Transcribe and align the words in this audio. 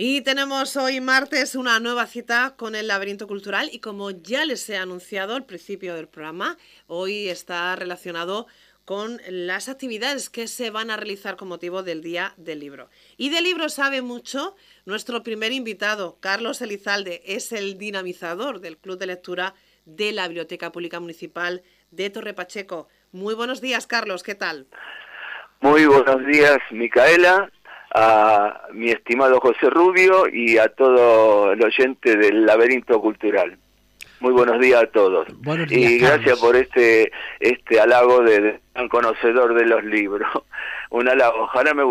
Y 0.00 0.20
tenemos 0.20 0.76
hoy 0.76 1.00
martes 1.00 1.56
una 1.56 1.80
nueva 1.80 2.06
cita 2.06 2.54
con 2.56 2.76
el 2.76 2.86
laberinto 2.86 3.26
cultural 3.26 3.68
y 3.72 3.80
como 3.80 4.12
ya 4.12 4.44
les 4.44 4.70
he 4.70 4.76
anunciado 4.76 5.34
al 5.34 5.44
principio 5.44 5.96
del 5.96 6.06
programa, 6.06 6.56
hoy 6.86 7.28
está 7.28 7.74
relacionado 7.74 8.46
con 8.84 9.20
las 9.28 9.68
actividades 9.68 10.30
que 10.30 10.46
se 10.46 10.70
van 10.70 10.92
a 10.92 10.96
realizar 10.96 11.34
con 11.34 11.48
motivo 11.48 11.82
del 11.82 12.00
Día 12.00 12.32
del 12.36 12.60
Libro. 12.60 12.90
Y 13.16 13.30
de 13.30 13.40
libro 13.40 13.68
sabe 13.68 14.00
mucho 14.00 14.54
nuestro 14.84 15.24
primer 15.24 15.50
invitado, 15.50 16.16
Carlos 16.20 16.62
Elizalde, 16.62 17.20
es 17.26 17.50
el 17.50 17.76
dinamizador 17.76 18.60
del 18.60 18.78
Club 18.78 19.00
de 19.00 19.06
Lectura 19.06 19.54
de 19.84 20.12
la 20.12 20.28
Biblioteca 20.28 20.70
Pública 20.70 21.00
Municipal 21.00 21.64
de 21.90 22.08
Torre 22.10 22.34
Pacheco. 22.34 22.86
Muy 23.10 23.34
buenos 23.34 23.60
días, 23.60 23.88
Carlos, 23.88 24.22
¿qué 24.22 24.36
tal? 24.36 24.68
Muy 25.60 25.86
buenos 25.86 26.24
días, 26.24 26.58
Micaela 26.70 27.50
a 27.94 28.68
mi 28.72 28.90
estimado 28.90 29.40
José 29.40 29.70
Rubio 29.70 30.28
y 30.30 30.58
a 30.58 30.68
todo 30.68 31.52
el 31.52 31.62
oyente 31.62 32.16
del 32.16 32.44
laberinto 32.44 33.00
cultural. 33.00 33.56
Muy 34.20 34.32
buenos 34.32 34.60
días 34.60 34.82
a 34.82 34.86
todos. 34.86 35.28
y 35.70 35.98
gracias 35.98 36.40
por 36.40 36.56
este 36.56 37.12
este 37.38 37.80
halago 37.80 38.20
de, 38.22 38.60
tan 38.72 38.88
conocedor 38.88 39.54
de 39.54 39.66
los 39.66 39.84
libros. 39.84 40.28
Un 40.90 41.08
halago, 41.08 41.44
ojalá 41.44 41.72
me, 41.72 41.84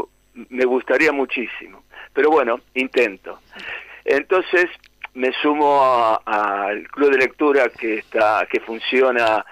me 0.49 0.65
gustaría 0.65 1.11
muchísimo. 1.11 1.83
Pero 2.13 2.29
bueno, 2.29 2.59
intento. 2.73 3.39
Entonces 4.03 4.65
me 5.13 5.31
sumo 5.41 6.19
al 6.25 6.87
club 6.89 7.11
de 7.11 7.17
lectura 7.17 7.69
que 7.69 7.99
está 7.99 8.45
que 8.49 8.59
funciona 8.59 9.45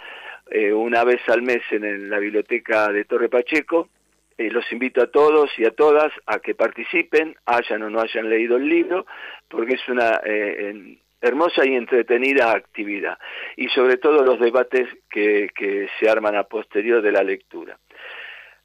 eh, 0.52 0.73
una 0.73 1.03
vez 1.03 1.22
al 1.27 1.41
mes 1.41 1.61
en 1.72 2.09
la 2.09 2.20
biblioteca 2.20 2.89
de 2.89 3.05
Torre 3.05 3.30
Pacheco 3.30 3.89
eh, 4.38 4.50
los 4.52 4.69
invito 4.72 5.02
a 5.02 5.08
todos 5.08 5.50
y 5.58 5.66
a 5.66 5.72
todas 5.72 6.11
a 6.25 6.39
que 6.39 6.55
participen, 6.55 7.36
hayan 7.45 7.83
o 7.83 7.89
no 7.89 8.02
hayan 8.02 8.30
leído 8.30 8.58
el 8.58 8.67
libro, 8.67 9.05
porque 9.47 9.75
es 9.75 9.88
una 9.88 10.22
eh, 10.25 10.97
hermosa 11.22 11.66
y 11.66 11.75
entretenida 11.75 12.52
actividad. 12.52 13.17
Y 13.55 13.69
sobre 13.69 13.97
todo 13.97 14.23
los 14.23 14.39
debates 14.39 14.88
que, 15.09 15.50
que 15.55 15.88
se 16.00 16.09
arman 16.09 16.36
a 16.36 16.44
posterior 16.44 17.02
de 17.02 17.11
la 17.11 17.23
lectura. 17.23 17.77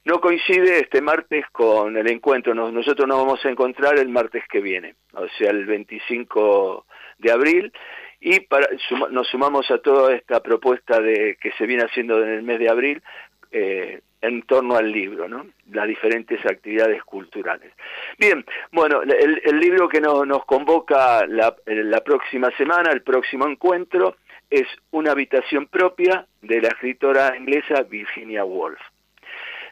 No 0.05 0.21
coincide 0.21 0.79
este 0.79 1.03
martes 1.03 1.45
con 1.53 1.97
el 1.97 2.11
encuentro, 2.11 2.55
nosotros 2.55 3.07
nos 3.07 3.19
vamos 3.19 3.45
a 3.45 3.51
encontrar 3.51 3.99
el 3.99 4.09
martes 4.09 4.43
que 4.51 4.61
viene, 4.61 4.95
o 5.13 5.29
sea, 5.37 5.51
el 5.51 5.67
25 5.67 6.87
de 7.19 7.31
abril, 7.31 7.73
y 8.19 8.41
para, 8.41 8.67
nos 9.11 9.29
sumamos 9.29 9.71
a 9.71 9.79
toda 9.79 10.15
esta 10.15 10.43
propuesta 10.43 11.01
de 11.01 11.37
que 11.41 11.53
se 11.53 11.67
viene 11.67 11.85
haciendo 11.85 12.23
en 12.23 12.31
el 12.31 12.43
mes 12.43 12.59
de 12.59 12.71
abril, 12.71 13.03
eh, 13.51 14.01
en 14.23 14.43
torno 14.43 14.77
al 14.77 14.91
libro, 14.91 15.29
¿no? 15.29 15.47
las 15.73 15.87
diferentes 15.87 16.45
actividades 16.45 17.03
culturales. 17.05 17.73
Bien, 18.19 18.45
bueno, 18.73 19.03
el, 19.03 19.61
libro 19.61 19.89
que 19.89 20.01
nos 20.01 20.45
convoca 20.45 21.27
la, 21.27 21.55
la, 21.67 22.01
próxima 22.03 22.51
semana, 22.57 22.91
el 22.91 23.03
próximo 23.03 23.47
encuentro, 23.47 24.17
es 24.51 24.67
Una 24.91 25.13
habitación 25.13 25.67
propia 25.67 26.27
de 26.43 26.61
la 26.61 26.69
escritora 26.69 27.37
inglesa 27.37 27.83
Virginia 27.85 28.45
Woolf. 28.45 28.81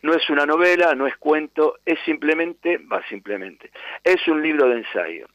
No 0.02 0.14
es 0.14 0.30
una 0.30 0.46
novela, 0.46 0.94
no 0.94 1.08
es 1.08 1.16
cuento, 1.16 1.78
es 1.84 1.98
simplemente, 2.04 2.78
va 2.78 3.02
simplemente, 3.08 3.72
es 4.04 4.26
un 4.28 4.40
libro 4.40 4.68
de 4.68 4.76
ensayo. 4.76 5.26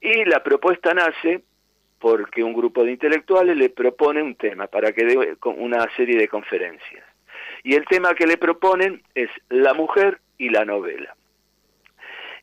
Y 0.00 0.24
la 0.26 0.44
propuesta 0.44 0.94
nace 0.94 1.42
porque 1.98 2.44
un 2.44 2.52
grupo 2.52 2.84
de 2.84 2.92
intelectuales 2.92 3.56
le 3.56 3.70
propone 3.70 4.22
un 4.22 4.36
tema 4.36 4.66
para 4.68 4.92
que 4.92 5.04
dé 5.04 5.36
una 5.56 5.88
serie 5.96 6.18
de 6.18 6.28
conferencias. 6.28 7.03
Y 7.64 7.74
el 7.74 7.86
tema 7.86 8.14
que 8.14 8.26
le 8.26 8.36
proponen 8.36 9.02
es 9.14 9.30
la 9.48 9.74
mujer 9.74 10.20
y 10.38 10.50
la 10.50 10.64
novela. 10.64 11.16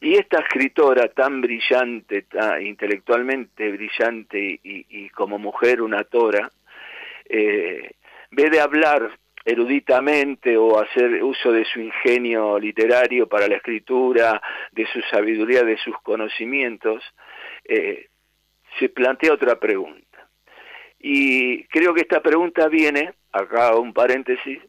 Y 0.01 0.15
esta 0.15 0.39
escritora 0.39 1.09
tan 1.09 1.41
brillante, 1.41 2.23
tan 2.23 2.65
intelectualmente 2.65 3.71
brillante 3.71 4.59
y, 4.63 5.09
como 5.09 5.37
mujer 5.37 5.83
una 5.83 6.03
tora, 6.03 6.49
eh, 7.29 7.91
ve 8.31 8.49
de 8.49 8.59
hablar 8.59 9.11
eruditamente 9.45 10.57
o 10.57 10.79
hacer 10.79 11.23
uso 11.23 11.51
de 11.51 11.65
su 11.65 11.79
ingenio 11.79 12.57
literario 12.57 13.27
para 13.27 13.47
la 13.47 13.57
escritura, 13.57 14.41
de 14.71 14.87
su 14.87 15.01
sabiduría, 15.01 15.63
de 15.63 15.77
sus 15.77 15.95
conocimientos, 16.01 17.03
eh, 17.65 18.07
se 18.79 18.89
plantea 18.89 19.33
otra 19.33 19.59
pregunta. 19.59 20.27
Y 20.99 21.63
creo 21.65 21.93
que 21.93 22.01
esta 22.01 22.21
pregunta 22.21 22.67
viene, 22.67 23.13
acá 23.31 23.75
un 23.75 23.93
paréntesis, 23.93 24.59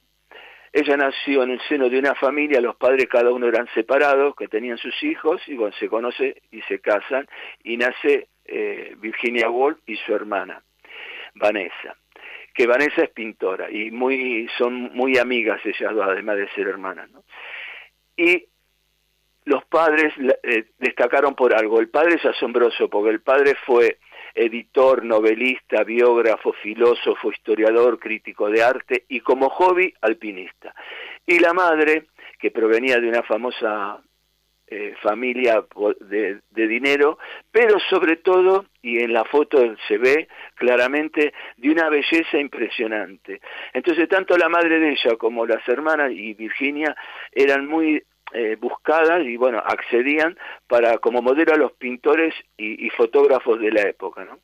ella 0.73 0.97
nació 0.97 1.43
en 1.43 1.51
el 1.51 1.61
seno 1.69 1.91
de 1.91 1.99
una 1.99 2.15
familia, 2.15 2.61
los 2.61 2.77
padres 2.77 3.07
cada 3.09 3.31
uno 3.31 3.47
eran 3.47 3.69
separados, 3.75 4.35
que 4.35 4.49
tenían 4.49 4.79
sus 4.79 5.03
hijos, 5.03 5.43
y 5.47 5.55
bueno, 5.55 5.75
se 5.79 5.89
conoce 5.89 6.43
y 6.51 6.63
se 6.63 6.81
casan, 6.81 7.29
y 7.63 7.77
nace 7.77 8.29
eh, 8.47 8.95
Virginia 8.99 9.51
Woolf 9.51 9.79
y 9.87 9.97
su 9.97 10.15
hermana, 10.15 10.63
Vanessa. 11.35 11.97
Que 12.55 12.67
Vanessa 12.67 13.03
es 13.03 13.11
pintora, 13.11 13.71
y 13.71 13.91
muy, 13.91 14.49
son 14.57 14.95
muy 14.95 15.19
amigas 15.19 15.61
ellas 15.65 15.95
dos, 15.95 16.07
además 16.07 16.37
de 16.37 16.49
ser 16.51 16.69
hermanas. 16.69 17.11
Y 18.17 18.47
los 19.45 19.65
padres 19.67 20.15
eh, 20.43 20.67
destacaron 20.79 21.35
por 21.35 21.55
algo. 21.55 21.81
El 21.81 21.89
padre 21.89 22.15
es 22.15 22.25
asombroso, 22.25 22.89
porque 22.89 23.11
el 23.11 23.21
padre 23.21 23.55
fue 23.67 23.99
editor, 24.35 25.05
novelista, 25.05 25.85
biógrafo, 25.85 26.53
filósofo, 26.55 27.31
historiador, 27.31 27.99
crítico 27.99 28.49
de 28.51 28.63
arte 28.63 29.05
y 29.09 29.21
como 29.21 29.51
hobby 29.51 29.93
alpinista. 30.01 30.75
Y 31.27 31.39
la 31.39 31.53
madre, 31.53 32.07
que 32.39 32.51
provenía 32.51 32.99
de 32.99 33.09
una 33.09 33.23
famosa 33.23 34.01
eh, 34.75 34.95
familia 35.03 35.63
de, 36.01 36.41
dinero, 36.67 37.19
pero 37.51 37.79
sobre 37.91 38.17
todo, 38.17 38.65
y 38.81 39.03
en 39.03 39.13
la 39.13 39.23
foto 39.25 39.77
se 39.87 39.99
ve 39.99 40.29
claramente, 40.55 41.35
de 41.59 41.71
una 41.71 41.91
belleza 41.91 42.39
impresionante. 42.39 43.43
Entonces, 43.75 44.09
tanto 44.09 44.35
la 44.39 44.49
madre 44.49 44.79
de 44.79 44.93
ella 44.93 45.17
como 45.19 45.45
las 45.45 45.67
hermanas 45.69 46.11
y 46.13 46.33
Virginia 46.33 46.97
eran 47.33 47.67
muy 47.67 48.03
eh, 48.35 48.57
buscadas 48.61 49.25
y 49.25 49.37
bueno, 49.37 49.59
accedían 49.65 50.37
para 50.67 50.99
como 50.99 51.23
modelo 51.23 51.53
a 51.53 51.59
los 51.59 51.73
pintores 51.73 52.35
y, 52.57 52.89
fotógrafos 52.91 53.61
de 53.61 53.73
la 53.73 53.83
época, 53.83 54.25
¿no? 54.25 54.39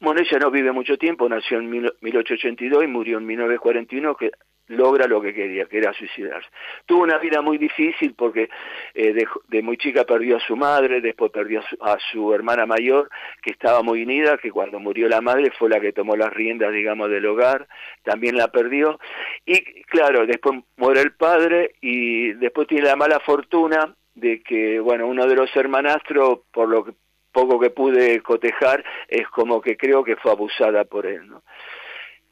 Bueno, 0.00 0.20
ella 0.20 0.38
no 0.38 0.50
vive 0.50 0.72
mucho 0.72 0.96
tiempo, 0.96 1.28
nació 1.28 1.58
en 1.58 1.68
1882 1.68 2.84
y 2.84 2.86
murió 2.86 3.18
en 3.18 3.26
1941, 3.26 4.16
que 4.16 4.30
logra 4.70 5.06
lo 5.06 5.20
que 5.20 5.34
quería, 5.34 5.66
que 5.66 5.78
era 5.78 5.92
suicidarse. 5.92 6.48
Tuvo 6.86 7.02
una 7.02 7.18
vida 7.18 7.42
muy 7.42 7.58
difícil 7.58 8.14
porque 8.14 8.48
eh, 8.94 9.12
de, 9.48 9.62
muy 9.62 9.76
chica 9.76 10.04
perdió 10.04 10.36
a 10.36 10.40
su 10.40 10.56
madre, 10.56 11.00
después 11.00 11.30
perdió 11.32 11.62
a 11.80 11.98
su, 12.10 12.32
hermana 12.32 12.66
mayor, 12.66 13.10
que 13.42 13.50
estaba 13.50 13.82
muy 13.82 14.02
unida, 14.02 14.38
que 14.38 14.50
cuando 14.50 14.78
murió 14.78 15.08
la 15.08 15.20
madre 15.20 15.50
fue 15.58 15.68
la 15.68 15.80
que 15.80 15.92
tomó 15.92 16.16
las 16.16 16.32
riendas, 16.32 16.72
digamos, 16.72 17.10
del 17.10 17.26
hogar, 17.26 17.66
también 18.02 18.36
la 18.36 18.48
perdió. 18.48 18.98
Y 19.44 19.82
claro, 19.84 20.24
después 20.26 20.60
muere 20.76 21.00
el 21.00 21.12
padre 21.12 21.74
y 21.80 22.32
después 22.34 22.68
tiene 22.68 22.86
la 22.86 22.96
mala 22.96 23.20
fortuna 23.20 23.94
de 24.14 24.40
que, 24.42 24.78
bueno, 24.78 25.06
uno 25.06 25.26
de 25.26 25.34
los 25.34 25.54
hermanastros, 25.56 26.40
por 26.52 26.68
lo 26.68 26.84
que 26.84 26.92
poco 27.32 27.60
que 27.60 27.70
pude 27.70 28.20
cotejar, 28.22 28.84
es 29.08 29.26
como 29.28 29.60
que 29.60 29.76
creo 29.76 30.02
que 30.02 30.16
fue 30.16 30.32
abusada 30.32 30.84
por 30.84 31.06
él, 31.06 31.28
¿no? 31.28 31.42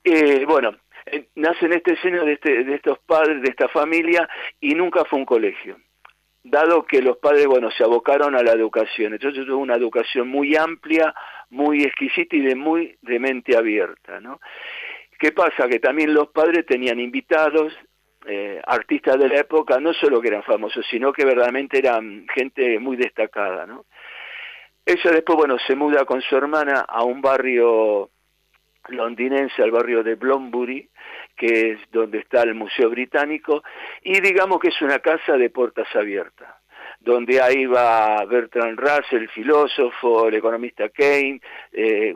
Eh, 0.04 0.44
bueno, 0.46 0.74
eh, 1.12 1.28
nace 1.34 1.66
en 1.66 1.72
este 1.74 1.96
seno 1.96 2.24
de, 2.24 2.34
este, 2.34 2.64
de 2.64 2.74
estos 2.74 2.98
padres, 3.00 3.42
de 3.42 3.50
esta 3.50 3.68
familia, 3.68 4.28
y 4.60 4.74
nunca 4.74 5.04
fue 5.04 5.18
un 5.18 5.24
colegio. 5.24 5.76
Dado 6.42 6.84
que 6.84 7.02
los 7.02 7.18
padres, 7.18 7.46
bueno, 7.46 7.70
se 7.70 7.84
abocaron 7.84 8.34
a 8.34 8.42
la 8.42 8.52
educación. 8.52 9.12
Entonces 9.12 9.44
tuvo 9.44 9.58
una 9.58 9.74
educación 9.74 10.28
muy 10.28 10.56
amplia, 10.56 11.14
muy 11.50 11.82
exquisita 11.82 12.36
y 12.36 12.40
de 12.40 12.54
muy 12.54 12.96
de 13.02 13.18
mente 13.18 13.56
abierta, 13.56 14.20
¿no? 14.20 14.40
¿Qué 15.18 15.32
pasa? 15.32 15.68
Que 15.68 15.80
también 15.80 16.14
los 16.14 16.28
padres 16.28 16.64
tenían 16.64 17.00
invitados, 17.00 17.76
eh, 18.26 18.60
artistas 18.66 19.18
de 19.18 19.28
la 19.28 19.40
época, 19.40 19.80
no 19.80 19.92
solo 19.92 20.20
que 20.20 20.28
eran 20.28 20.42
famosos, 20.42 20.86
sino 20.90 21.12
que 21.12 21.24
verdaderamente 21.24 21.78
eran 21.78 22.26
gente 22.34 22.78
muy 22.78 22.96
destacada, 22.96 23.66
¿no? 23.66 23.86
Ella 24.84 25.10
después, 25.10 25.36
bueno, 25.36 25.56
se 25.66 25.74
muda 25.74 26.04
con 26.04 26.22
su 26.22 26.36
hermana 26.36 26.80
a 26.88 27.04
un 27.04 27.20
barrio 27.20 28.10
londinense, 28.88 29.62
al 29.62 29.70
barrio 29.70 30.02
de 30.02 30.14
Blombury, 30.14 30.88
que 31.36 31.72
es 31.72 31.80
donde 31.90 32.18
está 32.18 32.42
el 32.42 32.54
Museo 32.54 32.90
Británico, 32.90 33.62
y 34.02 34.20
digamos 34.20 34.58
que 34.60 34.68
es 34.68 34.82
una 34.82 34.98
casa 34.98 35.36
de 35.36 35.50
puertas 35.50 35.86
abiertas, 35.94 36.48
donde 37.00 37.40
ahí 37.40 37.66
va 37.66 38.24
Bertrand 38.24 38.78
Russell, 38.78 39.22
el 39.22 39.28
filósofo, 39.28 40.28
el 40.28 40.34
economista 40.34 40.88
Keynes, 40.88 41.42
eh, 41.72 42.14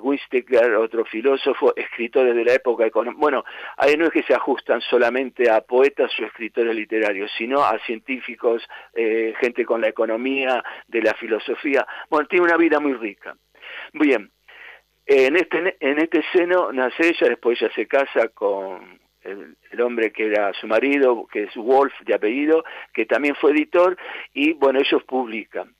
otro 0.78 1.04
filósofo, 1.04 1.74
escritores 1.76 2.34
de 2.34 2.44
la 2.44 2.54
época 2.54 2.90
Bueno, 3.16 3.44
ahí 3.76 3.96
no 3.96 4.06
es 4.06 4.10
que 4.10 4.22
se 4.24 4.34
ajustan 4.34 4.80
solamente 4.80 5.50
a 5.50 5.60
poetas 5.60 6.10
o 6.18 6.24
escritores 6.24 6.74
literarios, 6.74 7.30
sino 7.36 7.62
a 7.62 7.78
científicos, 7.80 8.62
eh, 8.94 9.34
gente 9.40 9.64
con 9.64 9.80
la 9.80 9.88
economía, 9.88 10.62
de 10.88 11.02
la 11.02 11.14
filosofía. 11.14 11.86
Bueno, 12.10 12.26
tiene 12.26 12.46
una 12.46 12.56
vida 12.56 12.80
muy 12.80 12.94
rica. 12.94 13.36
Bien, 13.92 14.30
en 15.06 15.36
este, 15.36 15.76
en 15.80 15.98
este 15.98 16.22
seno 16.32 16.72
nace 16.72 17.08
ella, 17.08 17.28
después 17.28 17.60
ella 17.60 17.72
se 17.74 17.86
casa 17.86 18.28
con 18.28 19.00
el, 19.22 19.80
hombre 19.80 20.12
que 20.12 20.26
era 20.26 20.52
su 20.54 20.66
marido, 20.66 21.26
que 21.30 21.44
es 21.44 21.54
Wolf 21.54 21.92
de 22.04 22.14
apellido, 22.14 22.64
que 22.92 23.06
también 23.06 23.34
fue 23.36 23.52
editor, 23.52 23.96
y 24.32 24.52
bueno, 24.52 24.80
ellos 24.80 25.02
publican. 25.04 25.74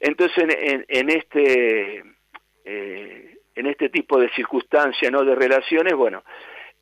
Entonces, 0.00 0.44
en, 0.88 1.10
este... 1.10 2.02
Eh, 2.64 3.36
en 3.54 3.66
este 3.66 3.88
tipo 3.88 4.18
de 4.18 4.30
circunstancias, 4.30 5.10
¿no? 5.12 5.24
De 5.24 5.34
relaciones, 5.34 5.94
bueno, 5.94 6.24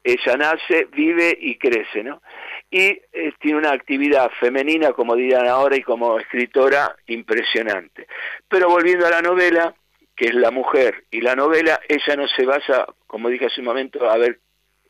ella 0.03 0.37
nace, 0.37 0.87
vive 0.93 1.37
y 1.38 1.56
crece, 1.56 2.03
¿no? 2.03 2.23
Y 2.71 3.00
eh, 3.12 3.32
tiene 3.41 3.59
una 3.59 3.73
actividad 3.73 4.31
femenina, 4.41 4.93
como 4.93 5.15
dirán 5.15 5.47
ahora, 5.47 5.77
y 5.77 5.82
como 5.82 6.19
escritora 6.19 6.97
impresionante. 7.06 8.06
Pero 8.49 8.69
volviendo 8.69 9.06
a 9.06 9.11
la 9.11 9.21
novela, 9.21 9.75
que 10.20 10.26
es 10.26 10.34
la 10.34 10.50
mujer 10.50 11.05
y 11.11 11.22
la 11.22 11.34
novela, 11.34 11.81
ella 11.88 12.14
no 12.14 12.28
se 12.28 12.44
basa, 12.44 12.87
como 13.06 13.31
dije 13.31 13.46
hace 13.46 13.62
un 13.62 13.69
momento, 13.69 14.06
a 14.06 14.19
ver, 14.19 14.38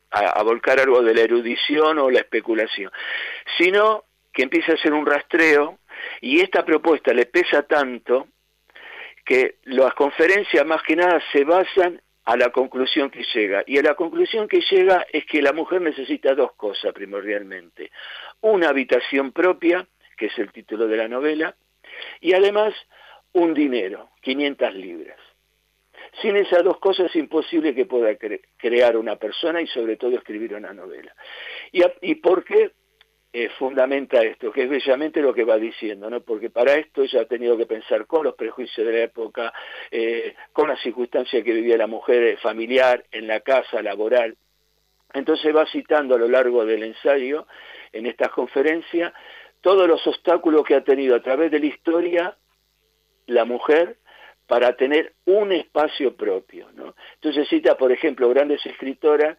a, 0.09 0.43
volcar 0.43 0.77
algo 0.81 1.01
de 1.01 1.13
la 1.13 1.21
erudición 1.21 1.99
o 1.99 2.11
la 2.11 2.19
especulación, 2.19 2.91
sino 3.57 4.03
que 4.33 4.43
empieza 4.43 4.73
a 4.73 4.75
hacer 4.75 4.91
un 4.91 5.05
rastreo 5.05 5.79
y 6.19 6.41
esta 6.41 6.65
propuesta 6.65 7.13
le 7.13 7.27
pesa 7.27 7.63
tanto 7.63 8.27
que 9.23 9.55
las 9.63 9.93
conferencias 9.93 10.65
más 10.65 10.83
que 10.83 10.97
nada 10.97 11.21
se 11.31 11.45
basan 11.45 12.01
a 12.25 12.35
la 12.35 12.49
conclusión 12.49 13.09
que 13.09 13.23
llega. 13.33 13.63
Y 13.65 13.77
a 13.77 13.83
la 13.83 13.95
conclusión 13.95 14.49
que 14.49 14.59
llega 14.69 15.05
es 15.13 15.25
que 15.27 15.41
la 15.41 15.53
mujer 15.53 15.79
necesita 15.79 16.35
dos 16.35 16.51
cosas 16.57 16.91
primordialmente. 16.91 17.89
Una 18.41 18.67
habitación 18.67 19.31
propia, 19.31 19.87
que 20.17 20.25
es 20.25 20.37
el 20.37 20.51
título 20.51 20.87
de 20.89 20.97
la 20.97 21.07
novela, 21.07 21.55
y 22.19 22.33
además 22.33 22.73
un 23.33 23.53
dinero, 23.53 24.09
500 24.21 24.73
libras. 24.75 25.17
Sin 26.21 26.35
esas 26.35 26.63
dos 26.63 26.79
cosas 26.79 27.07
es 27.07 27.15
imposible 27.15 27.73
que 27.73 27.85
pueda 27.85 28.17
crear 28.57 28.97
una 28.97 29.15
persona 29.15 29.61
y 29.61 29.67
sobre 29.67 29.97
todo 29.97 30.15
escribir 30.15 30.53
una 30.55 30.73
novela. 30.73 31.15
¿Y, 31.71 31.83
y 32.01 32.15
por 32.15 32.43
qué? 32.43 32.71
eh, 33.33 33.49
fundamenta 33.57 34.21
esto, 34.21 34.51
que 34.51 34.63
es 34.63 34.69
bellamente 34.69 35.21
lo 35.21 35.33
que 35.33 35.45
va 35.45 35.57
diciendo, 35.57 36.09
¿no? 36.09 36.21
porque 36.21 36.49
para 36.49 36.73
esto 36.73 37.03
ella 37.03 37.21
ha 37.21 37.25
tenido 37.25 37.57
que 37.57 37.65
pensar 37.65 38.05
con 38.05 38.25
los 38.25 38.35
prejuicios 38.35 38.85
de 38.85 38.93
la 38.93 39.03
época, 39.03 39.53
eh, 39.89 40.35
con 40.51 40.67
la 40.67 40.75
circunstancia 40.77 41.41
que 41.41 41.53
vivía 41.53 41.77
la 41.77 41.87
mujer 41.87 42.23
eh, 42.23 42.37
familiar, 42.37 43.05
en 43.11 43.27
la 43.27 43.39
casa, 43.39 43.81
laboral. 43.81 44.35
Entonces 45.13 45.55
va 45.55 45.65
citando 45.65 46.15
a 46.15 46.17
lo 46.17 46.27
largo 46.27 46.65
del 46.65 46.83
ensayo, 46.83 47.47
en 47.93 48.05
estas 48.05 48.29
conferencias, 48.31 49.13
todos 49.61 49.87
los 49.87 50.05
obstáculos 50.07 50.65
que 50.65 50.75
ha 50.75 50.83
tenido 50.83 51.15
a 51.15 51.21
través 51.21 51.51
de 51.51 51.59
la 51.59 51.65
historia 51.67 52.37
la 53.31 53.45
mujer 53.45 53.97
para 54.51 54.75
tener 54.75 55.13
un 55.25 55.53
espacio 55.53 56.15
propio. 56.15 56.67
¿no? 56.75 56.93
Entonces 57.15 57.47
cita, 57.47 57.77
por 57.77 57.91
ejemplo, 57.91 58.27
grandes 58.29 58.65
escritoras 58.65 59.37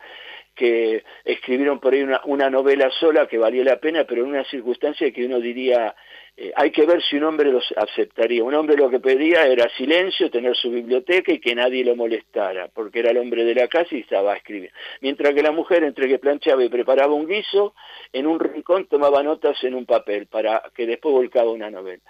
que 0.55 1.05
escribieron 1.25 1.81
por 1.81 1.93
ahí 1.93 2.03
una, 2.03 2.51
novela 2.51 2.91
sola 2.99 3.27
que 3.27 3.39
valía 3.39 3.65
la 3.65 3.77
pena, 3.77 4.05
pero 4.05 4.23
en 4.23 4.31
una 4.31 4.45
circunstancia 4.45 5.11
que 5.11 5.25
uno 5.25 5.41
diría, 5.41 5.95
eh, 6.37 6.53
hay 6.57 6.71
que 6.71 6.87
ver 6.87 7.03
si 7.03 7.17
un 7.17 7.25
hombre 7.25 7.51
los 7.51 7.65
aceptaría. 7.77 8.43
Un 8.43 8.55
hombre 8.55 8.77
lo 8.77 8.91
que 8.91 9.01
pedía 9.01 9.47
era 9.47 9.69
silencio, 9.77 10.31
tener 10.31 10.57
su 10.57 10.71
biblioteca 10.71 11.33
y 11.33 11.41
que 11.41 11.55
nadie 11.55 11.85
lo 11.85 11.97
molestara, 11.97 12.69
porque 12.69 13.01
era 13.01 13.11
el 13.11 13.19
hombre 13.19 13.45
de 13.45 13.55
la 13.55 13.69
casa 13.69 13.95
y 13.95 14.01
estaba 14.01 14.33
a 14.33 14.37
escribir. 14.37 14.73
Mientras 15.01 15.35
que 15.35 15.43
la 15.43 15.53
mujer, 15.53 15.85
entre 15.85 16.09
que 16.09 16.19
planchaba 16.19 16.65
y 16.65 16.69
preparaba 16.69 17.15
un 17.15 17.27
guiso, 17.27 17.75
en 18.13 18.27
un 18.27 18.39
rincón 18.41 18.87
tomaba 18.87 19.23
notas 19.23 19.63
en 19.65 19.75
un 19.75 19.87
papel 19.87 20.27
para 20.27 20.63
que 20.75 20.87
después 20.87 21.13
volcaba 21.15 21.51
una 21.51 21.71
novela. 21.71 22.03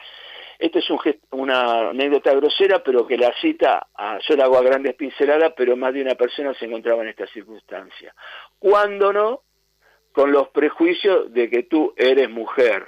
Esta 0.63 0.79
es 0.79 0.87
una 1.33 1.89
anécdota 1.89 2.33
grosera, 2.35 2.85
pero 2.85 3.05
que 3.05 3.17
la 3.17 3.35
cita, 3.41 3.89
a, 3.97 4.21
yo 4.21 4.37
la 4.37 4.45
hago 4.45 4.59
a 4.59 4.63
grandes 4.63 4.95
pinceladas, 4.95 5.55
pero 5.57 5.77
más 5.77 5.93
de 5.93 6.03
una 6.03 6.15
persona 6.15 6.55
se 6.55 6.67
encontraba 6.67 7.03
en 7.03 7.09
esta 7.09 7.27
circunstancia. 7.27 8.15
¿Cuándo 8.61 9.13
no? 9.13 9.43
Con 10.13 10.31
los 10.31 10.51
prejuicios 10.51 11.33
de 11.33 11.51
que 11.51 11.65
tú 11.65 11.93
eres 11.97 12.31
mujer. 12.31 12.87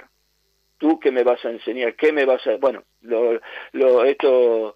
¿Tú 0.77 1.01
qué 1.01 1.11
me 1.11 1.23
vas 1.23 1.43
a 1.43 1.49
enseñar? 1.49 1.95
¿Qué 1.95 2.13
me 2.13 2.23
vas 2.23 2.47
a...? 2.47 2.55
Bueno, 2.55 2.83
lo, 3.01 3.41
lo, 3.73 4.05
estos 4.05 4.73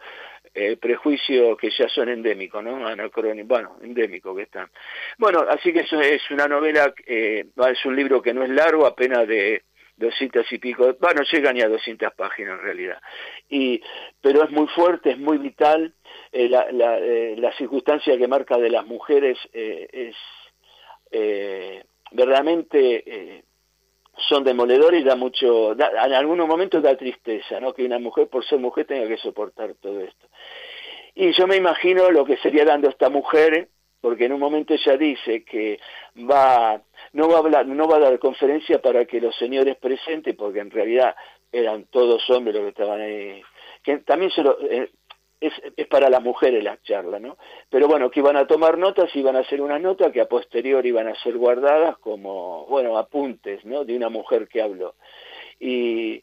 eh, 0.53 0.75
prejuicios 0.75 1.57
que 1.57 1.69
ya 1.69 1.87
son 1.87 2.09
endémicos, 2.09 2.61
¿no? 2.61 2.85
Anacrónicos, 2.85 3.47
bueno, 3.47 3.77
endémicos 3.81 4.35
que 4.35 4.43
están. 4.43 4.69
Bueno, 5.17 5.45
así 5.47 5.71
que 5.71 5.81
eso 5.81 6.01
es 6.01 6.29
una 6.31 6.49
novela, 6.49 6.93
eh, 7.05 7.45
es 7.55 7.85
un 7.85 7.95
libro 7.95 8.21
que 8.21 8.33
no 8.33 8.43
es 8.43 8.49
largo, 8.49 8.85
apenas 8.85 9.25
de 9.25 9.63
200 9.99 10.51
y 10.51 10.57
pico, 10.57 10.95
bueno, 10.99 11.21
llegan 11.31 11.55
ya 11.55 11.65
a 11.65 11.69
200 11.69 12.13
páginas 12.13 12.59
en 12.59 12.65
realidad. 12.65 13.01
Y, 13.49 13.81
pero 14.21 14.43
es 14.43 14.51
muy 14.51 14.67
fuerte, 14.67 15.11
es 15.11 15.17
muy 15.17 15.37
vital. 15.37 15.93
Eh, 16.31 16.49
la, 16.49 16.71
la, 16.71 16.97
eh, 16.99 17.35
la, 17.37 17.51
circunstancia 17.53 18.17
que 18.17 18.27
marca 18.27 18.57
de 18.57 18.69
las 18.69 18.85
mujeres 18.85 19.37
eh, 19.53 19.87
es 19.91 20.15
eh, 21.11 21.83
verdaderamente 22.11 23.03
eh, 23.05 23.43
son 24.29 24.43
demoledores 24.43 25.01
y 25.01 25.03
da 25.03 25.15
mucho, 25.15 25.73
en 25.73 26.13
algunos 26.13 26.47
momentos 26.47 26.83
da 26.83 26.97
tristeza, 26.97 27.59
¿no? 27.59 27.73
Que 27.73 27.85
una 27.85 27.99
mujer 27.99 28.27
por 28.27 28.45
ser 28.45 28.59
mujer 28.59 28.85
tenga 28.85 29.07
que 29.07 29.17
soportar 29.17 29.75
todo 29.75 30.01
esto. 30.01 30.27
Y 31.15 31.31
yo 31.33 31.47
me 31.47 31.55
imagino 31.55 32.11
lo 32.11 32.25
que 32.25 32.37
sería 32.37 32.65
dando 32.65 32.89
esta 32.89 33.09
mujer, 33.09 33.69
porque 34.01 34.25
en 34.25 34.33
un 34.33 34.39
momento 34.39 34.73
ella 34.73 34.97
dice 34.97 35.43
que 35.43 35.79
va 36.29 36.81
no 37.13 37.27
va 37.27 37.35
a 37.35 37.39
hablar, 37.39 37.65
no 37.65 37.87
va 37.87 37.97
a 37.97 38.01
dar 38.01 38.19
conferencia 38.19 38.81
para 38.81 39.05
que 39.05 39.21
los 39.21 39.35
señores 39.35 39.75
presentes, 39.77 40.35
porque 40.35 40.59
en 40.59 40.71
realidad 40.71 41.15
eran 41.51 41.85
todos 41.85 42.29
hombres 42.29 42.55
los 42.55 42.63
que 42.63 42.69
estaban 42.69 43.01
ahí, 43.01 43.41
que 43.83 43.97
también 43.99 44.31
se 44.31 44.43
lo, 44.43 44.57
eh, 44.61 44.91
es, 45.39 45.53
para 45.87 46.09
las 46.09 46.21
mujeres 46.21 46.63
la 46.63 46.81
charla, 46.81 47.19
¿no? 47.19 47.37
Pero 47.69 47.87
bueno, 47.87 48.11
que 48.11 48.19
iban 48.19 48.35
a 48.35 48.47
tomar 48.47 48.77
notas, 48.77 49.15
iban 49.15 49.35
a 49.35 49.39
hacer 49.39 49.61
una 49.61 49.79
nota 49.79 50.11
que 50.11 50.21
a 50.21 50.27
posterior 50.27 50.85
iban 50.85 51.07
a 51.07 51.15
ser 51.15 51.37
guardadas 51.37 51.97
como, 51.99 52.65
bueno, 52.67 52.97
apuntes, 52.97 53.63
¿no? 53.65 53.85
De 53.85 53.95
una 53.95 54.09
mujer 54.09 54.47
que 54.47 54.61
habló. 54.61 54.95
Y 55.59 56.21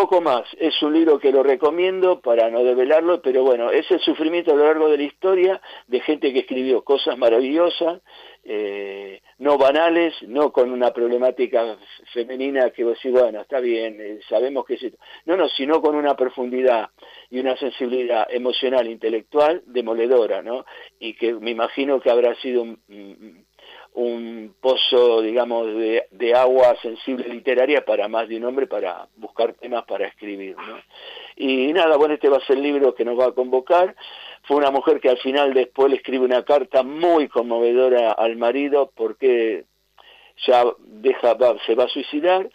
poco 0.00 0.20
más, 0.20 0.44
es 0.60 0.80
un 0.80 0.94
libro 0.94 1.18
que 1.18 1.32
lo 1.32 1.42
recomiendo 1.42 2.20
para 2.20 2.48
no 2.50 2.62
develarlo, 2.62 3.20
pero 3.20 3.42
bueno, 3.42 3.72
es 3.72 3.90
el 3.90 3.98
sufrimiento 3.98 4.52
a 4.52 4.54
lo 4.54 4.64
largo 4.64 4.88
de 4.88 4.96
la 4.96 5.02
historia 5.02 5.60
de 5.88 5.98
gente 5.98 6.32
que 6.32 6.38
escribió 6.38 6.84
cosas 6.84 7.18
maravillosas, 7.18 8.00
eh, 8.44 9.20
no 9.38 9.58
banales, 9.58 10.14
no 10.28 10.52
con 10.52 10.70
una 10.70 10.92
problemática 10.92 11.76
femenina 12.12 12.70
que 12.70 12.84
vos 12.84 12.94
decís, 12.94 13.10
bueno, 13.10 13.40
está 13.40 13.58
bien, 13.58 13.96
eh, 14.00 14.20
sabemos 14.28 14.64
que 14.66 14.74
es... 14.74 14.86
No, 15.24 15.36
no, 15.36 15.48
sino 15.48 15.82
con 15.82 15.96
una 15.96 16.14
profundidad 16.14 16.90
y 17.28 17.40
una 17.40 17.56
sensibilidad 17.56 18.28
emocional, 18.30 18.86
intelectual, 18.86 19.64
demoledora, 19.66 20.42
¿no? 20.42 20.64
Y 21.00 21.14
que 21.14 21.34
me 21.34 21.50
imagino 21.50 22.00
que 22.00 22.10
habrá 22.10 22.36
sido 22.36 22.62
un 22.62 23.47
pozo, 24.60 25.22
digamos, 25.22 25.66
de, 25.66 26.34
agua 26.34 26.76
sensible 26.80 27.28
literaria 27.28 27.84
para 27.84 28.06
más 28.06 28.28
de 28.28 28.36
un 28.36 28.44
hombre 28.44 28.66
para 28.66 29.08
buscar 29.16 29.54
temas 29.54 29.84
para 29.86 30.06
escribir. 30.06 30.56
Y 31.36 31.72
nada, 31.72 31.96
bueno, 31.96 32.14
este 32.14 32.28
va 32.28 32.36
a 32.36 32.46
ser 32.46 32.56
el 32.58 32.62
libro 32.62 32.94
que 32.94 33.04
nos 33.04 33.18
va 33.18 33.26
a 33.26 33.32
convocar. 33.32 33.96
Fue 34.44 34.56
una 34.56 34.70
mujer 34.70 35.00
que 35.00 35.08
al 35.08 35.18
final 35.18 35.52
después 35.52 35.90
le 35.90 35.96
escribe 35.96 36.24
una 36.24 36.44
carta 36.44 36.82
muy 36.82 37.28
conmovedora 37.28 38.12
al 38.12 38.36
marido 38.36 38.92
porque 38.94 39.64
ya 40.46 40.64
deja, 40.78 41.36
se 41.66 41.74
va 41.74 41.84
a 41.84 41.88
suicidar. 41.88 42.48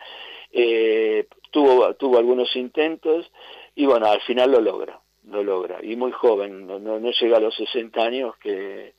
Eh, 0.51 1.27
tuvo, 1.51 1.93
tuvo 1.95 2.19
algunos 2.19 2.55
intentos 2.55 3.29
y 3.75 3.85
bueno, 3.85 4.07
al 4.07 4.21
final 4.21 4.51
lo 4.51 4.61
logra, 4.61 4.99
lo 5.29 5.43
logra. 5.43 5.79
Y 5.83 5.97
muy 5.97 6.11
joven, 6.11 6.67
no, 6.67 6.79
no, 6.79 6.99
no 6.99 7.11
llega 7.11 7.37
a 7.37 7.41
los 7.41 7.55
60 7.55 8.01
años 8.01 8.35
que, 8.37 8.93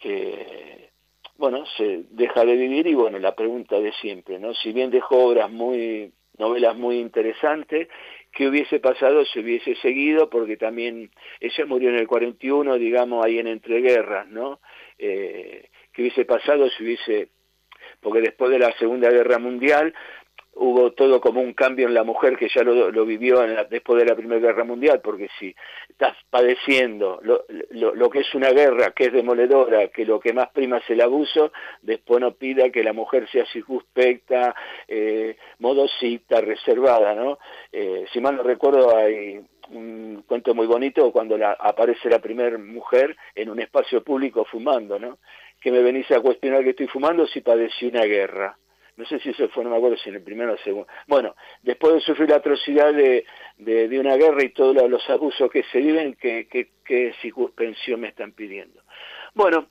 que 0.00 0.89
bueno, 1.40 1.64
se 1.78 2.04
deja 2.10 2.44
de 2.44 2.54
vivir 2.54 2.86
y 2.86 2.94
bueno, 2.94 3.18
la 3.18 3.34
pregunta 3.34 3.80
de 3.80 3.92
siempre, 3.94 4.38
¿no? 4.38 4.52
Si 4.54 4.72
bien 4.72 4.90
dejó 4.90 5.24
obras 5.24 5.50
muy, 5.50 6.12
novelas 6.38 6.76
muy 6.76 6.98
interesantes, 6.98 7.88
¿qué 8.30 8.46
hubiese 8.46 8.78
pasado 8.78 9.24
si 9.24 9.40
hubiese 9.40 9.74
seguido? 9.76 10.28
Porque 10.28 10.58
también 10.58 11.10
ella 11.40 11.64
murió 11.64 11.88
en 11.88 11.96
el 11.96 12.06
41, 12.06 12.74
digamos, 12.74 13.24
ahí 13.24 13.38
en 13.38 13.46
entreguerras, 13.46 14.28
¿no? 14.28 14.60
Eh, 14.98 15.70
¿Qué 15.92 16.02
hubiese 16.02 16.26
pasado 16.26 16.68
si 16.68 16.84
hubiese, 16.84 17.30
porque 18.02 18.20
después 18.20 18.50
de 18.50 18.58
la 18.58 18.72
Segunda 18.78 19.08
Guerra 19.10 19.38
Mundial, 19.38 19.94
hubo 20.60 20.92
todo 20.92 21.20
como 21.20 21.40
un 21.40 21.54
cambio 21.54 21.88
en 21.88 21.94
la 21.94 22.04
mujer 22.04 22.36
que 22.36 22.48
ya 22.54 22.62
lo, 22.62 22.90
lo 22.90 23.06
vivió 23.06 23.42
en 23.42 23.56
después 23.70 23.98
de 23.98 24.08
la 24.08 24.14
Primera 24.14 24.40
Guerra 24.40 24.64
Mundial, 24.64 25.00
porque 25.02 25.28
si 25.38 25.54
estás 25.88 26.14
padeciendo 26.28 27.18
lo, 27.22 27.44
lo, 27.70 28.10
que 28.10 28.20
es 28.20 28.34
una 28.34 28.50
guerra, 28.50 28.90
que 28.90 29.04
es 29.04 29.12
demoledora, 29.12 29.88
que 29.88 30.04
lo 30.04 30.20
que 30.20 30.34
más 30.34 30.50
prima 30.50 30.76
es 30.78 30.90
el 30.90 31.00
abuso, 31.00 31.52
después 31.80 32.20
no 32.20 32.32
pida 32.32 32.68
que 32.68 32.84
la 32.84 32.92
mujer 32.92 33.26
sea 33.30 33.46
circunspecta, 33.46 34.54
eh, 34.86 35.36
modosita, 35.60 36.42
reservada, 36.42 37.14
¿no? 37.14 37.38
Eh, 37.72 38.04
si 38.12 38.20
mal 38.20 38.36
no 38.36 38.42
recuerdo 38.42 38.94
hay 38.94 39.40
un 39.70 40.24
cuento 40.26 40.54
muy 40.54 40.66
bonito 40.66 41.10
cuando 41.10 41.38
la, 41.38 41.52
aparece 41.52 42.10
la 42.10 42.18
primera 42.18 42.58
mujer 42.58 43.16
en 43.34 43.48
un 43.48 43.60
espacio 43.60 44.04
público 44.04 44.44
fumando, 44.44 44.98
¿no? 44.98 45.18
Que 45.58 45.70
me 45.70 45.80
venís 45.80 46.10
a 46.10 46.20
cuestionar 46.20 46.62
que 46.64 46.70
estoy 46.70 46.88
fumando 46.88 47.26
si 47.26 47.40
padecí 47.40 47.86
una 47.86 48.04
guerra 48.04 48.58
no 49.00 49.06
sé 49.06 49.18
si 49.20 49.30
eso 49.30 49.48
fue, 49.48 49.64
no 49.64 49.70
me 49.70 49.76
acuerdo 49.76 49.96
si 49.96 50.10
en 50.10 50.16
el 50.16 50.22
primero 50.22 50.52
o 50.52 50.54
el 50.54 50.62
segundo. 50.62 50.86
Bueno, 51.06 51.34
después 51.62 51.94
de 51.94 52.00
sufrir 52.00 52.28
la 52.28 52.36
atrocidad 52.36 52.92
de, 52.92 53.24
de, 53.56 53.98
una 53.98 54.16
guerra 54.16 54.44
y 54.44 54.50
todos 54.50 54.88
los 54.88 55.08
abusos 55.08 55.50
que 55.50 55.62
se 55.72 55.78
viven, 55.78 56.16
¿qué, 56.20 56.46
qué, 56.50 56.68
qué 56.84 57.96
me 57.96 58.08
están 58.08 58.32
pidiendo? 58.32 58.82
Bueno, 59.34 59.68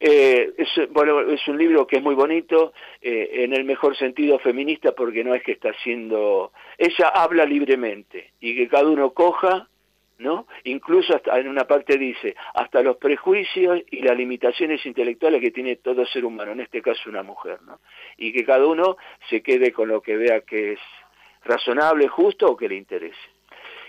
eh, 0.00 0.52
es, 0.56 0.68
bueno, 0.90 1.20
es 1.20 1.46
un 1.46 1.58
libro 1.58 1.86
que 1.86 1.96
es 1.96 2.02
muy 2.02 2.14
bonito, 2.14 2.72
eh, 3.02 3.28
en 3.44 3.52
el 3.52 3.64
mejor 3.64 3.94
sentido 3.96 4.38
feminista, 4.38 4.92
porque 4.92 5.22
no 5.22 5.34
es 5.34 5.42
que 5.42 5.52
está 5.52 5.70
haciendo... 5.70 6.52
Ella 6.78 7.08
habla 7.08 7.44
libremente 7.44 8.32
y 8.40 8.56
que 8.56 8.68
cada 8.68 8.88
uno 8.88 9.10
coja 9.12 9.68
¿no? 10.20 10.46
Incluso 10.64 11.16
hasta, 11.16 11.38
en 11.38 11.48
una 11.48 11.64
parte 11.64 11.96
dice, 11.96 12.36
hasta 12.54 12.82
los 12.82 12.98
prejuicios 12.98 13.80
y 13.90 14.02
las 14.02 14.16
limitaciones 14.16 14.84
intelectuales 14.84 15.40
que 15.40 15.50
tiene 15.50 15.76
todo 15.76 16.06
ser 16.06 16.24
humano, 16.24 16.52
en 16.52 16.60
este 16.60 16.82
caso 16.82 17.08
una 17.08 17.22
mujer, 17.22 17.60
¿no? 17.62 17.80
Y 18.16 18.32
que 18.32 18.44
cada 18.44 18.66
uno 18.66 18.96
se 19.28 19.42
quede 19.42 19.72
con 19.72 19.88
lo 19.88 20.02
que 20.02 20.16
vea 20.16 20.42
que 20.42 20.72
es 20.72 20.80
razonable, 21.44 22.06
justo 22.08 22.46
o 22.46 22.56
que 22.56 22.68
le 22.68 22.76
interese. 22.76 23.16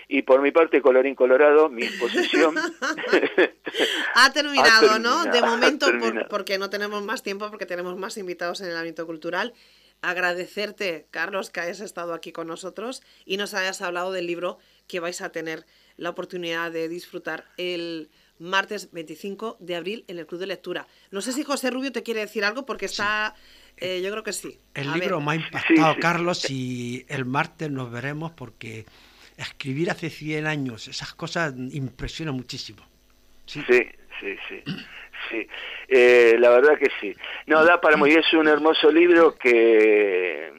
Y 0.08 0.22
por 0.22 0.42
mi 0.42 0.50
parte, 0.50 0.82
colorín 0.82 1.14
colorado, 1.14 1.68
mi 1.68 1.84
exposición 1.84 2.54
ha, 4.14 4.32
terminado, 4.32 4.98
¿no? 4.98 5.24
De 5.24 5.40
momento, 5.40 5.86
porque 6.28 6.58
no 6.58 6.70
tenemos 6.70 7.02
más 7.02 7.22
tiempo, 7.22 7.48
porque 7.50 7.66
tenemos 7.66 7.96
más 7.96 8.16
invitados 8.18 8.60
en 8.60 8.68
el 8.68 8.76
ámbito 8.76 9.06
cultural. 9.06 9.54
Agradecerte, 10.02 11.06
Carlos, 11.10 11.50
que 11.50 11.60
hayas 11.60 11.80
estado 11.80 12.12
aquí 12.12 12.32
con 12.32 12.48
nosotros 12.48 13.02
y 13.24 13.36
nos 13.36 13.54
hayas 13.54 13.80
hablado 13.82 14.12
del 14.12 14.26
libro 14.26 14.58
que 14.88 14.98
vais 14.98 15.22
a 15.22 15.30
tener 15.30 15.64
la 15.96 16.10
oportunidad 16.10 16.70
de 16.72 16.88
disfrutar 16.88 17.44
el 17.56 18.10
martes 18.38 18.90
25 18.92 19.56
de 19.60 19.76
abril 19.76 20.04
en 20.08 20.18
el 20.18 20.26
Club 20.26 20.40
de 20.40 20.46
Lectura. 20.46 20.86
No 21.10 21.20
sé 21.20 21.32
si 21.32 21.42
José 21.44 21.70
Rubio 21.70 21.92
te 21.92 22.02
quiere 22.02 22.20
decir 22.20 22.44
algo 22.44 22.66
porque 22.66 22.86
está... 22.86 23.34
Eh, 23.78 24.02
yo 24.02 24.10
creo 24.10 24.22
que 24.22 24.32
sí. 24.32 24.58
El 24.74 24.92
libro 24.92 25.20
me 25.20 25.32
ha 25.32 25.34
impactado, 25.36 25.96
Carlos, 25.98 26.50
y 26.50 27.04
el 27.08 27.24
martes 27.24 27.70
nos 27.70 27.90
veremos 27.90 28.32
porque 28.32 28.84
escribir 29.36 29.90
hace 29.90 30.10
100 30.10 30.46
años, 30.46 30.88
esas 30.88 31.14
cosas 31.14 31.54
impresionan 31.72 32.34
muchísimo. 32.34 32.86
Sí, 33.46 33.62
sí, 33.68 33.86
sí. 34.20 34.62
sí. 35.30 35.48
Eh, 35.88 36.36
la 36.38 36.50
verdad 36.50 36.78
que 36.78 36.90
sí. 37.00 37.14
No, 37.46 37.64
da 37.64 37.80
para 37.80 37.96
muy. 37.96 38.12
Es 38.12 38.32
un 38.34 38.46
hermoso 38.46 38.90
libro 38.90 39.34
que 39.34 40.52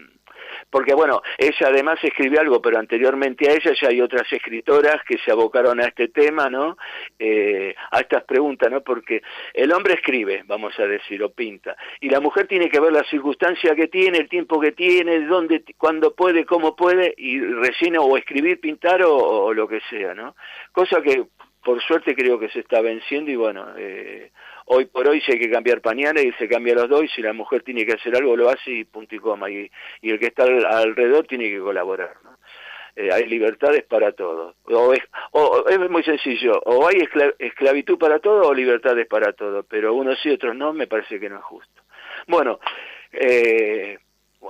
porque 0.73 0.95
bueno, 0.95 1.21
ella 1.37 1.67
además 1.67 1.99
escribió 2.01 2.41
algo, 2.41 2.59
pero 2.59 2.79
anteriormente 2.79 3.47
a 3.47 3.53
ella 3.53 3.73
ya 3.79 3.89
hay 3.89 4.01
otras 4.01 4.25
escritoras 4.33 5.03
que 5.07 5.19
se 5.19 5.31
abocaron 5.31 5.79
a 5.79 5.85
este 5.85 6.07
tema, 6.07 6.49
¿no? 6.49 6.79
Eh, 7.19 7.75
a 7.91 7.99
estas 7.99 8.23
preguntas, 8.23 8.71
¿no? 8.71 8.81
Porque 8.81 9.21
el 9.53 9.71
hombre 9.71 9.93
escribe, 9.93 10.41
vamos 10.47 10.73
a 10.79 10.87
decir, 10.87 11.21
o 11.21 11.29
pinta, 11.29 11.77
y 12.01 12.09
la 12.09 12.19
mujer 12.19 12.47
tiene 12.47 12.69
que 12.69 12.79
ver 12.79 12.91
la 12.91 13.03
circunstancia 13.03 13.75
que 13.75 13.87
tiene, 13.87 14.17
el 14.17 14.27
tiempo 14.27 14.59
que 14.59 14.71
tiene, 14.71 15.19
dónde, 15.27 15.63
cuándo 15.77 16.15
puede, 16.15 16.43
cómo 16.43 16.75
puede, 16.75 17.13
y 17.17 17.39
recién 17.39 17.95
o 17.99 18.17
escribir, 18.17 18.59
pintar 18.59 19.03
o, 19.03 19.53
lo 19.53 19.67
que 19.67 19.79
sea, 19.91 20.15
¿no? 20.15 20.35
Cosa 20.71 21.03
que 21.03 21.23
por 21.63 21.83
suerte 21.83 22.15
creo 22.15 22.39
que 22.39 22.49
se 22.49 22.61
está 22.61 22.81
venciendo 22.81 23.29
y 23.29 23.35
bueno, 23.35 23.67
eh, 23.77 24.31
hoy 24.65 24.85
por 24.85 25.07
hoy 25.07 25.21
si 25.21 25.31
hay 25.33 25.39
que 25.39 25.49
cambiar 25.49 25.81
pañales 25.81 26.25
y 26.25 26.31
se 26.33 26.47
cambia 26.47 26.75
los 26.75 26.89
dos 26.89 27.03
y 27.03 27.07
si 27.09 27.21
la 27.21 27.33
mujer 27.33 27.63
tiene 27.63 27.85
que 27.85 27.93
hacer 27.93 28.15
algo 28.15 28.35
lo 28.35 28.49
hace 28.49 28.71
y 28.71 28.83
punto 28.85 29.15
y 29.15 29.19
coma 29.19 29.49
y, 29.49 29.69
el 30.01 30.19
que 30.19 30.27
está 30.27 30.43
alrededor 30.43 31.25
tiene 31.27 31.49
que 31.49 31.59
colaborar 31.59 32.15
¿no? 32.23 32.37
Eh, 32.95 33.09
hay 33.11 33.25
libertades 33.25 33.83
para 33.83 34.11
todos 34.11 34.55
o 34.65 34.93
es, 34.93 35.01
o 35.31 35.65
es 35.67 35.89
muy 35.89 36.03
sencillo 36.03 36.61
o 36.65 36.87
hay 36.87 37.07
esclavitud 37.39 37.97
para 37.97 38.19
todo 38.19 38.47
o 38.47 38.53
libertades 38.53 39.07
para 39.07 39.33
todo 39.33 39.63
pero 39.63 39.93
unos 39.93 40.19
sí 40.21 40.29
otros 40.29 40.55
no 40.55 40.73
me 40.73 40.87
parece 40.87 41.19
que 41.19 41.29
no 41.29 41.37
es 41.37 41.43
justo 41.43 41.81
bueno 42.27 42.59
eh, 43.11 43.97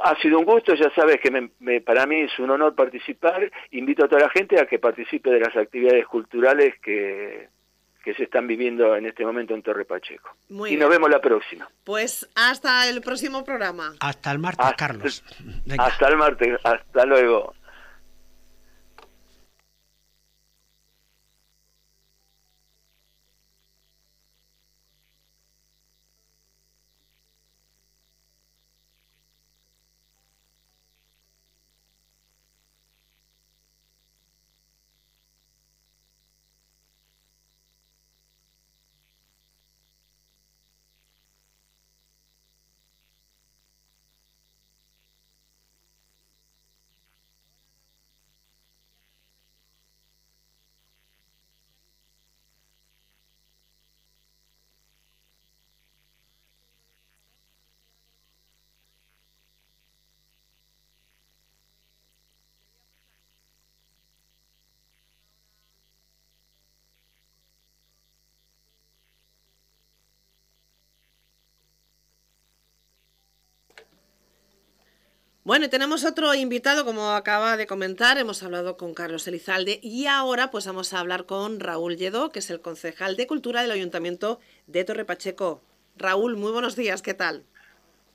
ha 0.04 0.16
sido 0.22 0.40
un 0.40 0.46
gusto, 0.46 0.74
ya 0.74 0.90
sabes 0.92 1.20
que 1.20 1.30
me, 1.32 1.82
para 1.82 2.06
mí 2.06 2.22
es 2.22 2.40
un 2.40 2.50
honor 2.50 2.76
participar. 2.76 3.52
Invito 3.72 4.06
a 4.06 4.08
toda 4.08 4.24
la 4.24 4.30
gente 4.30 4.60
a 4.60 4.66
que 4.66 4.80
participe 4.80 5.30
de 5.30 5.40
las 5.40 5.56
actividades 5.56 6.06
culturales 6.08 6.76
que, 6.80 7.50
que 8.04 8.14
se 8.14 8.24
están 8.24 8.46
viviendo 8.48 8.96
en 8.96 9.06
este 9.06 9.26
momento 9.26 9.54
en 9.54 9.62
Torre 9.64 9.86
Pacheco. 9.86 10.36
y 10.50 10.76
nos 10.76 10.90
vemos 10.90 11.10
la 11.10 11.22
próxima. 11.22 11.70
Pues 11.86 12.30
hasta 12.36 12.88
el 12.90 13.02
próximo 13.02 13.44
programa. 13.46 13.94
Hasta 14.02 14.32
el 14.32 14.40
martes, 14.40 14.66
Carlos. 14.78 15.24
Hasta 15.78 16.08
el 16.10 16.18
martes, 16.18 16.60
hasta 16.64 17.06
luego. 17.06 17.54
Bueno, 75.54 75.70
tenemos 75.70 76.04
otro 76.04 76.34
invitado, 76.34 76.84
como 76.84 77.12
acaba 77.12 77.58
de 77.58 77.68
comentar, 77.68 78.18
hemos 78.18 78.42
hablado 78.42 78.76
con 78.76 78.96
Carlos 78.96 79.28
Elizalde 79.28 79.80
y 79.84 80.08
ahora 80.08 80.50
pues 80.50 80.66
vamos 80.66 80.92
a 80.96 81.00
hablar 81.00 81.28
con 81.28 81.60
Raúl 81.60 81.96
Lledó, 81.96 82.32
que 82.32 82.40
es 82.40 82.50
el 82.50 82.60
concejal 82.60 83.16
de 83.18 83.28
Cultura 83.28 83.62
del 83.62 83.70
Ayuntamiento 83.70 84.40
de 84.66 84.84
Torre 84.84 85.06
Pacheco. 85.06 85.62
Raúl, 85.96 86.38
muy 86.38 86.52
buenos 86.52 86.76
días, 86.76 87.04
¿qué 87.04 87.14
tal? 87.14 87.44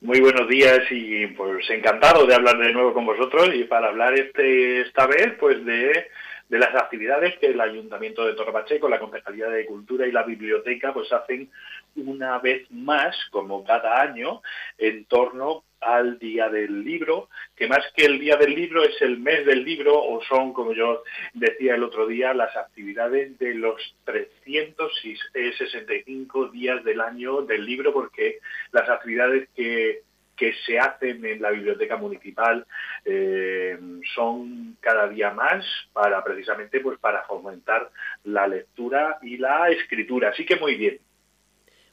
Muy 0.00 0.18
buenos 0.18 0.48
días 0.48 0.80
y 0.90 1.28
pues 1.28 1.70
encantado 1.70 2.26
de 2.26 2.34
hablar 2.34 2.58
de 2.58 2.72
nuevo 2.72 2.92
con 2.92 3.06
vosotros 3.06 3.50
y 3.54 3.62
para 3.62 3.86
hablar 3.86 4.18
este 4.18 4.80
esta 4.80 5.06
vez 5.06 5.34
pues 5.38 5.64
de, 5.64 6.08
de 6.48 6.58
las 6.58 6.74
actividades 6.74 7.38
que 7.38 7.46
el 7.46 7.60
Ayuntamiento 7.60 8.26
de 8.26 8.34
Torre 8.34 8.52
Pacheco, 8.52 8.88
la 8.88 8.98
Concejalía 8.98 9.46
de 9.46 9.64
Cultura 9.64 10.08
y 10.08 10.10
la 10.10 10.24
Biblioteca 10.24 10.92
pues 10.92 11.12
hacen 11.12 11.48
una 11.94 12.40
vez 12.40 12.68
más, 12.72 13.14
como 13.30 13.62
cada 13.62 14.02
año, 14.02 14.42
en 14.76 15.04
torno 15.04 15.62
al 15.80 16.18
Día 16.18 16.48
del 16.48 16.82
Libro, 16.84 17.28
que 17.56 17.68
más 17.68 17.84
que 17.94 18.06
el 18.06 18.18
Día 18.18 18.36
del 18.36 18.54
Libro 18.54 18.82
es 18.82 19.00
el 19.02 19.18
mes 19.18 19.44
del 19.46 19.64
libro 19.64 20.02
o 20.02 20.22
son, 20.24 20.52
como 20.52 20.72
yo 20.72 21.04
decía 21.34 21.74
el 21.74 21.84
otro 21.84 22.06
día, 22.06 22.32
las 22.34 22.56
actividades 22.56 23.38
de 23.38 23.54
los 23.54 23.96
365 24.04 26.48
días 26.48 26.82
del 26.84 27.00
año 27.00 27.42
del 27.42 27.64
libro, 27.64 27.92
porque 27.92 28.38
las 28.72 28.88
actividades 28.88 29.48
que, 29.54 30.02
que 30.38 30.54
se 30.64 30.78
hacen 30.78 31.24
en 31.24 31.42
la 31.42 31.50
biblioteca 31.50 31.96
municipal 31.96 32.64
eh, 33.04 33.76
son 34.14 34.76
cada 34.80 35.08
día 35.08 35.32
más 35.32 35.64
para 35.92 36.22
precisamente 36.22 36.80
pues 36.80 36.98
para 36.98 37.24
fomentar 37.24 37.90
la 38.24 38.46
lectura 38.46 39.18
y 39.22 39.36
la 39.36 39.68
escritura. 39.70 40.30
Así 40.30 40.46
que 40.46 40.56
muy 40.56 40.76
bien. 40.76 40.98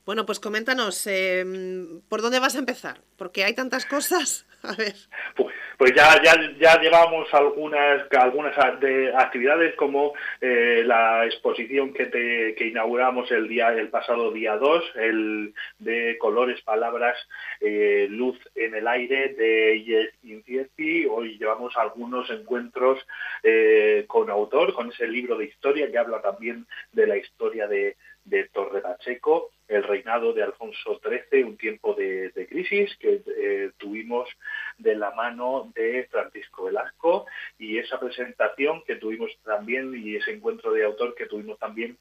Bueno, 0.05 0.27
pues 0.27 0.39
coméntanos, 0.39 1.07
em, 1.07 1.99
¿por 2.07 2.21
dónde 2.21 2.39
vas 2.39 2.55
a 2.55 2.59
empezar? 2.59 3.01
Porque 3.17 3.43
hay 3.43 3.55
tantas 3.55 3.87
cosas. 3.87 4.45
A 4.61 4.73
ver. 4.75 4.93
Pues, 5.35 5.55
pues 5.77 5.93
ya, 5.95 6.21
ya, 6.23 6.33
ya 6.59 6.79
llevamos 6.79 7.31
algunas, 7.33 8.03
algunas 8.11 8.55
actividades 8.57 9.75
como 9.75 10.13
eh, 10.41 10.83
la 10.85 11.25
exposición 11.25 11.91
que, 11.91 12.05
te, 12.05 12.55
que 12.55 12.67
inauguramos 12.67 13.31
el, 13.31 13.47
día, 13.47 13.69
el 13.69 13.89
pasado 13.89 14.31
día 14.31 14.57
2, 14.57 14.83
el 14.95 15.53
de 15.79 16.17
colores, 16.19 16.61
palabras, 16.61 17.17
eh, 17.59 18.07
luz 18.09 18.37
en 18.53 18.75
el 18.75 18.87
aire 18.87 19.29
de 19.33 19.77
Ies 19.77 20.13
Inciesti. 20.23 21.07
Hoy 21.07 21.37
llevamos 21.39 21.75
algunos 21.77 22.29
encuentros 22.29 22.99
eh, 23.41 24.05
con 24.07 24.29
autor, 24.29 24.73
con 24.73 24.91
ese 24.91 25.07
libro 25.07 25.35
de 25.37 25.45
historia 25.45 25.89
que 25.91 25.97
habla 25.97 26.21
también 26.21 26.67
de 26.91 27.07
la 27.07 27.17
historia 27.17 27.67
de, 27.67 27.97
de 28.23 28.49
Torre 28.49 28.81
Pacheco 28.81 29.51
el 29.67 29.83
reinado 29.83 30.33
de 30.33 30.43
Alfonso 30.43 30.99
XIII, 31.03 31.43
un 31.43 31.57
tiempo 31.57 31.93
de, 31.95 32.31
crisis 32.49 32.95
que 32.97 33.21
eh, 33.25 33.71
tuvimos 33.77 34.29
de 34.77 34.95
la 34.95 35.11
mano 35.11 35.71
de 35.75 36.07
Francisco 36.11 36.65
Velasco 36.65 37.25
y 37.57 37.77
esa 37.77 37.99
presentación 37.99 38.83
que 38.85 38.97
tuvimos 38.97 39.31
también 39.43 39.93
y 39.95 40.15
ese 40.15 40.31
encuentro 40.31 40.71
de 40.71 40.85
autor 40.85 41.15
que 41.15 41.25
tuvimos 41.25 41.57
también 41.57 41.97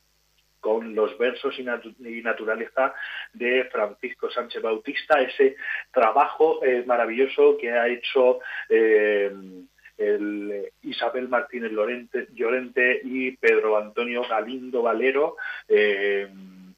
con 0.61 0.95
los 0.95 1.17
versos 1.19 1.55
y, 1.59 1.63
naturaleza 2.23 2.95
de 3.35 3.65
Francisco 3.71 4.31
Sánchez 4.31 4.63
Bautista, 4.63 5.21
ese 5.21 5.57
trabajo 5.93 6.65
eh, 6.65 6.85
maravilloso 6.87 7.59
que 7.59 7.71
ha 7.71 7.87
hecho 7.87 8.41
eh, 8.71 9.31
el 9.99 10.73
Isabel 10.83 11.29
Martínez 11.29 11.71
Llorente, 11.71 12.29
Llorente, 12.33 13.01
y 13.05 13.33
Pedro 13.33 13.77
Antonio 13.77 14.23
Galindo 14.27 14.81
Valero 14.81 15.37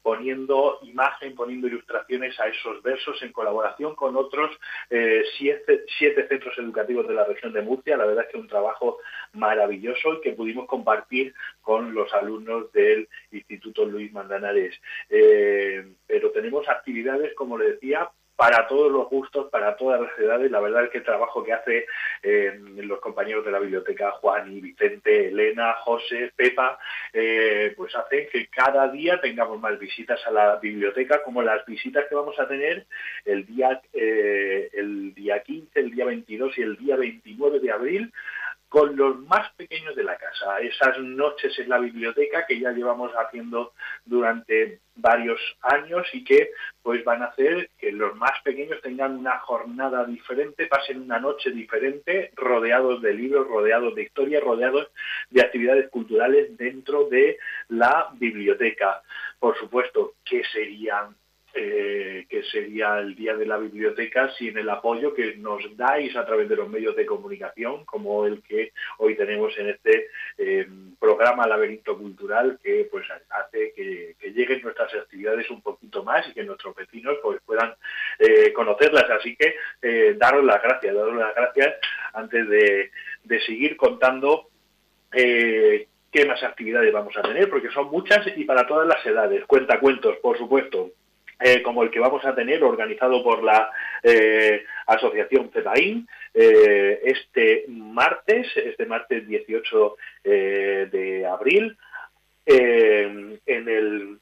poniendo 0.07 0.79
imagen, 0.83 1.35
poniendo 1.35 1.67
ilustraciones 1.67 2.39
a 2.39 2.47
esos 2.47 2.81
versos 2.81 3.21
en 3.23 3.33
colaboración 3.33 3.93
con 3.93 4.15
otros 4.15 4.57
eh, 4.89 5.21
siete, 5.37 5.83
centros 6.29 6.57
educativos 6.57 7.09
de 7.09 7.13
la 7.13 7.25
región 7.25 7.51
de 7.51 7.61
Murcia. 7.61 7.97
La 7.97 8.05
verdad 8.05 8.23
es 8.23 8.31
que 8.31 8.37
un 8.37 8.47
trabajo 8.47 8.99
maravilloso 9.33 10.13
y 10.13 10.21
que 10.21 10.31
pudimos 10.31 10.65
compartir 10.65 11.33
con 11.61 11.93
los 11.93 12.13
alumnos 12.13 12.71
del 12.71 13.09
Instituto 13.33 13.83
Luis 13.83 14.13
Mandanares. 14.13 14.79
Eh, 15.09 15.85
pero 16.07 16.31
tenemos 16.31 16.69
actividades, 16.69 17.35
como 17.35 17.57
le 17.57 17.71
decía, 17.71 18.09
para 18.37 18.67
todos 18.67 18.91
los 18.91 19.09
gustos, 19.09 19.49
para 19.49 19.75
todas 19.75 19.99
las 19.99 20.17
edades. 20.19 20.51
La 20.51 20.59
verdad 20.59 20.83
es 20.85 20.91
que 20.91 20.99
el 20.99 21.03
trabajo 21.03 21.43
que 21.43 21.53
hace 21.53 21.87
eh, 22.21 22.57
los 22.77 22.99
compañeros 22.99 23.43
de 23.43 23.51
la 23.51 23.57
biblioteca, 23.57 24.11
Juan 24.11 24.55
y 24.55 24.61
Vicente, 24.61 25.29
Elena, 25.29 25.73
José, 25.83 26.31
Pepa, 26.35 26.77
eh, 27.11 27.73
pues 27.75 27.95
hace 27.95 28.27
que 28.27 28.45
cada 28.47 28.89
día 28.89 29.19
tengamos 29.19 29.59
más 29.59 29.79
visitas 29.79 30.19
a 30.27 30.31
la 30.31 30.57
biblioteca, 30.57 31.23
como 31.23 31.41
las 31.41 31.65
visitas 31.65 32.05
que 32.07 32.13
vamos 32.13 32.39
a 32.39 32.47
tener 32.47 32.85
el 33.25 33.43
día, 33.47 33.81
eh, 33.91 34.69
el 34.71 35.15
día 35.15 35.41
15, 35.41 35.79
el 35.79 35.91
día 35.91 36.05
22 36.05 36.57
y 36.59 36.61
el 36.61 36.77
día 36.77 36.95
29 36.95 37.59
de 37.59 37.71
abril 37.71 38.13
con 38.69 38.95
los 38.95 39.19
más 39.21 39.51
pequeños 39.53 39.95
de 39.95 40.03
la 40.03 40.17
casa. 40.17 40.59
Esas 40.59 40.99
noches 40.99 41.57
en 41.59 41.69
la 41.69 41.79
biblioteca 41.79 42.45
que 42.45 42.59
ya 42.59 42.71
llevamos 42.71 43.11
haciendo 43.13 43.73
durante 44.05 44.79
varios 44.95 45.39
años 45.61 46.07
y 46.13 46.23
que 46.23 46.51
pues 46.81 47.03
van 47.03 47.21
a 47.21 47.27
hacer 47.27 47.69
que 47.77 47.91
los 47.91 48.15
más 48.15 48.33
pequeños 48.43 48.81
tengan 48.81 49.15
una 49.15 49.39
jornada 49.39 50.05
diferente, 50.05 50.67
pasen 50.67 51.01
una 51.01 51.19
noche 51.19 51.51
diferente, 51.51 52.31
rodeados 52.35 53.01
de 53.01 53.13
libros, 53.13 53.47
rodeados 53.47 53.95
de 53.95 54.03
historia, 54.03 54.39
rodeados 54.39 54.89
de 55.29 55.41
actividades 55.41 55.89
culturales 55.89 56.57
dentro 56.57 57.07
de 57.09 57.37
la 57.69 58.09
biblioteca. 58.13 59.01
Por 59.39 59.57
supuesto, 59.57 60.13
¿qué 60.25 60.43
serían 60.51 61.15
eh, 61.59 62.27
que 62.29 62.43
sería 62.43 62.99
el 62.99 63.15
Día 63.15 63.35
de 63.35 63.47
la 63.47 63.57
Biblioteca, 63.57 64.31
sin 64.37 64.57
el 64.59 64.69
apoyo 64.69 65.13
que 65.15 65.37
nos 65.37 65.75
dais 65.75 66.15
a 66.15 66.23
través 66.23 66.47
de 66.47 66.55
los 66.55 66.69
medios 66.69 66.95
de 66.95 67.05
comunicación, 67.07 67.83
como 67.85 68.27
el 68.27 68.43
que 68.43 68.73
hoy 68.99 69.15
tenemos 69.15 69.57
en 69.57 69.69
este 69.69 70.07
eh, 70.37 70.67
programa 70.99 71.47
Laberinto 71.47 71.97
Cultural, 71.97 72.59
que 72.61 72.87
pues 72.91 73.05
hace 73.29 73.73
que, 73.75 74.15
lleguen 74.35 74.61
nuestras 74.61 74.93
actividades 74.93 75.49
un 75.49 75.63
poquito 75.63 76.03
más 76.03 76.27
y 76.29 76.33
que 76.33 76.43
nuestros 76.43 76.75
vecinos 76.75 77.17
pues 77.23 77.41
puedan 77.43 77.73
eh, 78.19 78.53
conocerlas. 78.53 79.09
Así 79.09 79.35
que 79.35 79.55
daros 80.17 80.43
las 80.43 80.61
gracias, 80.61 80.93
daros 80.93 81.15
las 81.15 81.33
gracias 81.33 81.75
antes 82.13 82.47
de, 82.47 82.91
de 83.23 83.41
seguir 83.41 83.75
contando 83.77 84.49
qué 85.09 86.25
más 86.27 86.43
actividades 86.43 86.93
vamos 86.93 87.17
a 87.17 87.23
tener, 87.23 87.49
porque 87.49 87.71
son 87.71 87.87
muchas 87.87 88.27
y 88.35 88.43
para 88.43 88.67
todas 88.67 88.87
las 88.87 89.03
edades. 89.03 89.43
Cuentacuentos, 89.45 90.17
por 90.17 90.37
supuesto. 90.37 90.91
Eh, 91.39 91.61
como 91.61 91.83
el 91.83 91.91
que 91.91 91.99
vamos 91.99 92.25
a 92.25 92.33
tener 92.33 92.63
organizado 92.63 93.23
por 93.23 93.43
la 93.43 93.69
eh, 94.01 94.63
Asociación 94.87 95.51
CEPAIN 95.53 96.07
eh, 96.33 96.99
este 97.03 97.65
martes, 97.67 98.47
este 98.57 98.87
martes 98.87 99.27
18 99.27 99.97
de 100.23 101.27
abril, 101.29 101.77
en, 102.45 103.39
el, 103.45 104.17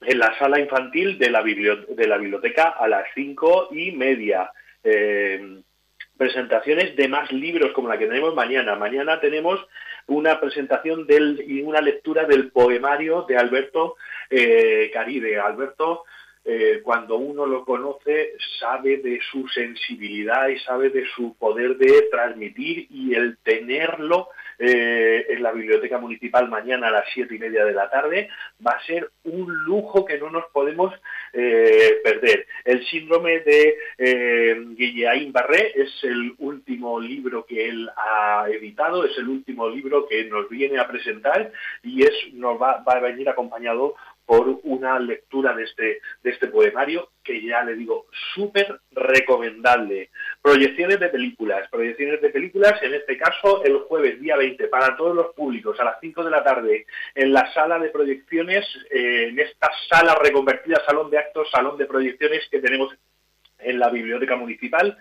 en 0.00 0.18
la 0.18 0.38
sala 0.38 0.58
infantil 0.58 1.18
de 1.18 1.30
la, 1.30 1.42
de 1.42 2.06
la 2.06 2.16
biblioteca 2.16 2.68
a 2.68 2.88
las 2.88 3.04
cinco 3.14 3.68
y 3.72 3.92
media. 3.92 4.50
presentaciones 6.16 6.94
de 6.96 7.08
más 7.08 7.30
libros 7.32 7.72
como 7.72 7.88
la 7.88 7.98
que 7.98 8.06
tenemos 8.06 8.34
mañana. 8.34 8.76
Mañana 8.76 9.20
tenemos 9.20 9.60
una 10.06 10.40
presentación 10.40 11.06
del, 11.06 11.42
y 11.46 11.62
una 11.62 11.80
lectura 11.80 12.24
del 12.24 12.50
poemario 12.52 13.22
de 13.22 13.36
Alberto 13.36 13.96
Caride. 14.92 15.40
Alberto 15.40 16.04
eh, 16.44 16.80
cuando 16.82 17.16
uno 17.16 17.46
lo 17.46 17.64
conoce, 17.64 18.34
sabe 18.60 18.98
de 18.98 19.18
su 19.30 19.48
sensibilidad 19.48 20.48
y 20.48 20.58
sabe 20.58 20.90
de 20.90 21.06
su 21.14 21.34
poder 21.36 21.76
de 21.76 22.08
transmitir 22.10 22.86
y 22.90 23.14
el 23.14 23.38
tenerlo 23.38 24.28
eh, 24.58 25.26
en 25.30 25.42
la 25.42 25.52
biblioteca 25.52 25.98
municipal 25.98 26.48
mañana 26.48 26.86
a 26.88 26.92
las 26.92 27.06
siete 27.12 27.34
y 27.34 27.38
media 27.38 27.64
de 27.64 27.72
la 27.72 27.90
tarde 27.90 28.28
va 28.64 28.72
a 28.72 28.84
ser 28.84 29.10
un 29.24 29.52
lujo 29.64 30.04
que 30.04 30.18
no 30.18 30.30
nos 30.30 30.44
podemos 30.52 30.94
eh, 31.32 32.00
perder. 32.04 32.46
El 32.64 32.84
síndrome 32.86 33.40
de 33.40 33.76
eh, 33.98 35.30
Barré 35.32 35.72
es 35.74 35.92
el 36.04 36.34
último 36.38 37.00
libro 37.00 37.44
que 37.44 37.68
él 37.68 37.90
ha 37.96 38.46
editado, 38.48 39.04
es 39.04 39.16
el 39.18 39.28
último 39.28 39.68
libro 39.68 40.06
que 40.06 40.24
nos 40.26 40.48
viene 40.48 40.78
a 40.78 40.86
presentar 40.86 41.50
y 41.82 42.04
es 42.04 42.12
nos 42.34 42.60
va 42.60 42.84
a 42.86 43.00
venir 43.00 43.28
acompañado 43.28 43.96
por 44.26 44.60
una 44.62 44.98
lectura 44.98 45.54
de 45.54 45.64
este, 45.64 46.00
de 46.22 46.30
este 46.30 46.48
poemario 46.48 47.10
que 47.22 47.42
ya 47.42 47.62
le 47.62 47.74
digo, 47.74 48.06
súper 48.34 48.80
recomendable. 48.92 50.10
Proyecciones 50.42 51.00
de 51.00 51.08
películas, 51.08 51.68
proyecciones 51.70 52.20
de 52.20 52.30
películas, 52.30 52.82
en 52.82 52.94
este 52.94 53.16
caso 53.16 53.64
el 53.64 53.78
jueves 53.80 54.20
día 54.20 54.36
20, 54.36 54.68
para 54.68 54.96
todos 54.96 55.14
los 55.14 55.34
públicos, 55.34 55.78
a 55.80 55.84
las 55.84 55.96
5 56.00 56.24
de 56.24 56.30
la 56.30 56.44
tarde, 56.44 56.86
en 57.14 57.32
la 57.32 57.52
sala 57.52 57.78
de 57.78 57.88
proyecciones, 57.88 58.66
eh, 58.90 59.28
en 59.28 59.38
esta 59.38 59.70
sala 59.88 60.14
reconvertida, 60.16 60.82
salón 60.86 61.10
de 61.10 61.18
actos, 61.18 61.50
salón 61.50 61.78
de 61.78 61.86
proyecciones 61.86 62.46
que 62.50 62.60
tenemos 62.60 62.94
en 63.58 63.78
la 63.78 63.88
biblioteca 63.90 64.36
municipal. 64.36 64.96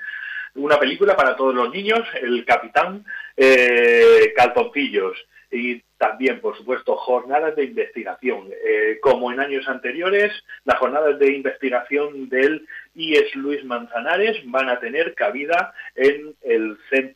Una 0.56 0.80
película 0.80 1.16
para 1.16 1.36
todos 1.36 1.56
los 1.56 1.72
niños, 1.72 2.08
El 2.22 2.46
Capitán 2.46 3.04
eh, 3.36 4.34
Calzoncillos 4.36 5.18
y 5.52 5.82
también, 6.04 6.42
por 6.42 6.58
supuesto, 6.58 6.98
jornadas 6.98 7.56
de 7.56 7.64
investigación. 7.64 8.50
Eh, 8.52 9.00
como 9.02 9.32
en 9.32 9.40
años 9.40 9.66
anteriores, 9.70 10.34
las 10.66 10.78
jornadas 10.78 11.18
de 11.18 11.32
investigación 11.32 12.28
del 12.28 12.68
IES 12.94 13.34
Luis 13.36 13.64
Manzanares 13.64 14.36
van 14.44 14.68
a 14.68 14.82
tener 14.82 15.16
cabida 15.16 15.74
en, 15.96 16.36
el, 16.42 16.78
en, 16.92 17.16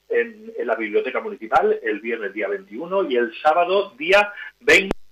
en 0.58 0.68
la 0.68 0.76
Biblioteca 0.76 1.20
Municipal 1.20 1.78
el 1.84 2.00
viernes 2.00 2.34
día 2.34 2.48
21 2.48 3.10
y 3.10 3.18
el 3.18 3.34
sábado 3.44 3.94
día 3.98 4.32
20. 4.62 5.07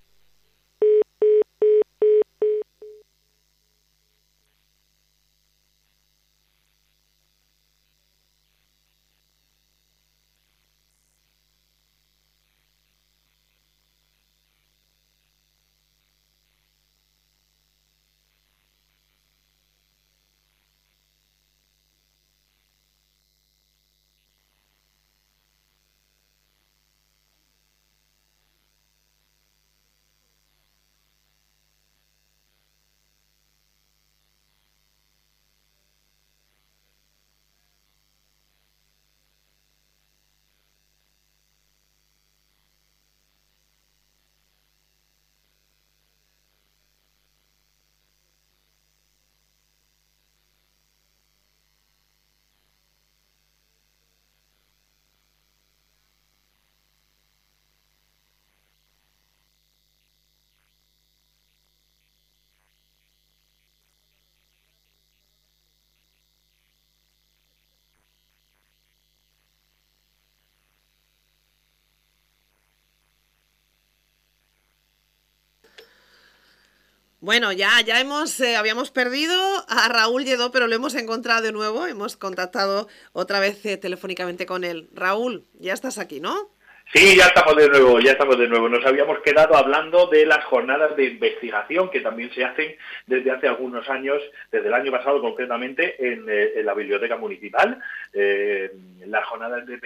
Bueno, 77.25 77.51
ya, 77.51 77.81
ya 77.81 77.99
hemos, 77.99 78.39
eh, 78.39 78.55
habíamos 78.55 78.91
perdido 78.91 79.35
a 79.67 79.88
Raúl 79.89 80.25
Lledó, 80.25 80.51
pero 80.51 80.67
lo 80.67 80.75
hemos 80.75 80.93
encontrado 80.93 81.41
de 81.41 81.51
nuevo. 81.51 81.88
Hemos 81.88 82.17
contactado 82.17 82.88
otra 83.13 83.39
vez 83.39 83.65
eh, 83.65 83.77
telefónicamente 83.77 84.45
con 84.45 84.63
él. 84.63 84.88
Raúl, 84.93 85.43
ya 85.59 85.73
estás 85.73 85.97
aquí, 85.97 86.19
¿no? 86.19 86.51
Sí, 86.93 87.17
ya 87.17 87.26
estamos 87.26 87.56
de 87.58 87.67
nuevo, 87.67 88.00
ya 88.00 88.12
estamos 88.12 88.38
de 88.38 88.48
nuevo. 88.48 88.69
Nos 88.69 88.86
habíamos 88.86 89.19
quedado 89.19 89.56
hablando 89.56 90.06
de 90.08 90.26
las 90.26 90.45
jornadas 90.45 90.95
de 90.95 91.06
investigación 91.06 91.89
que 91.89 92.00
también 92.00 92.32
se 92.32 92.45
hacen 92.45 92.76
desde 93.08 93.32
hace 93.32 93.48
algunos 93.48 93.89
años, 93.89 94.21
desde 94.52 94.67
el 94.67 94.74
año 94.74 94.91
pasado 94.91 95.19
concretamente, 95.19 95.95
en, 96.00 96.26
eh, 96.30 96.62
la 96.63 96.74
biblioteca 96.76 97.17
municipal. 97.17 97.82
Eh, 98.13 98.71
las 99.08 99.26
jornadas 99.26 99.65
de, 99.65 99.80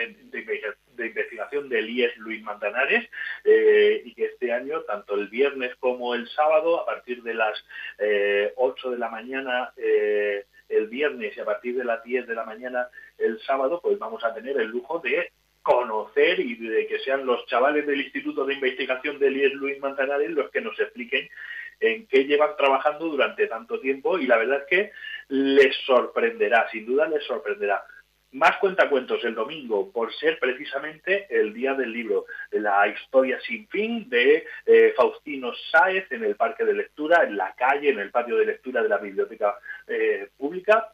investigación 0.97 1.69
del 1.69 1.89
IES 1.89 2.17
Luis 2.17 2.43
Mantanares 2.43 3.09
eh, 3.45 4.01
y 4.05 4.13
que 4.13 4.25
este 4.25 4.51
año, 4.51 4.81
tanto 4.81 5.15
el 5.15 5.29
viernes 5.29 5.75
como 5.77 6.13
el 6.13 6.27
sábado, 6.29 6.81
a 6.81 6.85
partir 6.85 7.23
de 7.23 7.33
las 7.33 7.65
8 8.55 8.91
de 8.91 8.97
la 8.97 9.09
mañana 9.09 9.71
el 9.77 10.87
viernes 10.87 11.35
y 11.35 11.39
a 11.39 11.45
partir 11.45 11.75
de 11.75 11.85
las 11.85 12.03
10 12.03 12.27
de 12.27 12.35
la 12.35 12.43
mañana 12.43 12.87
el 13.17 13.39
sábado, 13.41 13.79
pues 13.81 13.97
vamos 13.97 14.23
a 14.23 14.33
tener 14.33 14.57
el 14.57 14.67
lujo 14.67 14.99
de 14.99 15.31
conocer 15.61 16.39
y 16.39 16.55
de 16.55 16.87
que 16.87 16.99
sean 16.99 17.25
los 17.25 17.45
chavales 17.47 17.85
del 17.85 18.01
Instituto 18.01 18.45
de 18.45 18.55
Investigación 18.55 19.19
del 19.19 19.37
IES 19.37 19.53
Luis 19.53 19.79
Manzanares 19.79 20.31
los 20.31 20.49
que 20.49 20.61
nos 20.61 20.79
expliquen 20.79 21.29
en 21.79 22.07
qué 22.07 22.25
llevan 22.25 22.55
trabajando 22.57 23.05
durante 23.07 23.47
tanto 23.47 23.79
tiempo 23.79 24.17
y 24.17 24.27
la 24.27 24.37
verdad 24.37 24.59
es 24.59 24.67
que 24.67 24.91
les 25.29 25.75
sorprenderá, 25.85 26.69
sin 26.69 26.85
duda 26.85 27.07
les 27.07 27.23
sorprenderá. 27.23 27.83
Más 28.31 28.57
cuentacuentos 28.57 29.23
el 29.23 29.33
domingo, 29.33 29.91
por 29.91 30.13
ser 30.13 30.37
precisamente 30.37 31.25
el 31.31 31.51
día 31.51 31.73
del 31.73 31.91
libro, 31.91 32.25
la 32.51 32.87
historia 32.87 33.39
sin 33.41 33.67
fin 33.69 34.07
de 34.07 34.45
eh, 34.67 34.93
Faustino 34.95 35.51
Sáez 35.71 36.11
en 36.11 36.23
el 36.23 36.35
Parque 36.35 36.63
de 36.63 36.75
Lectura, 36.75 37.23
en 37.23 37.35
la 37.35 37.55
calle, 37.55 37.89
en 37.89 37.97
el 37.97 38.11
patio 38.11 38.35
de 38.37 38.45
lectura 38.45 38.83
de 38.83 38.89
la 38.89 38.99
Biblioteca 38.99 39.57
eh, 39.87 40.29
Pública 40.37 40.93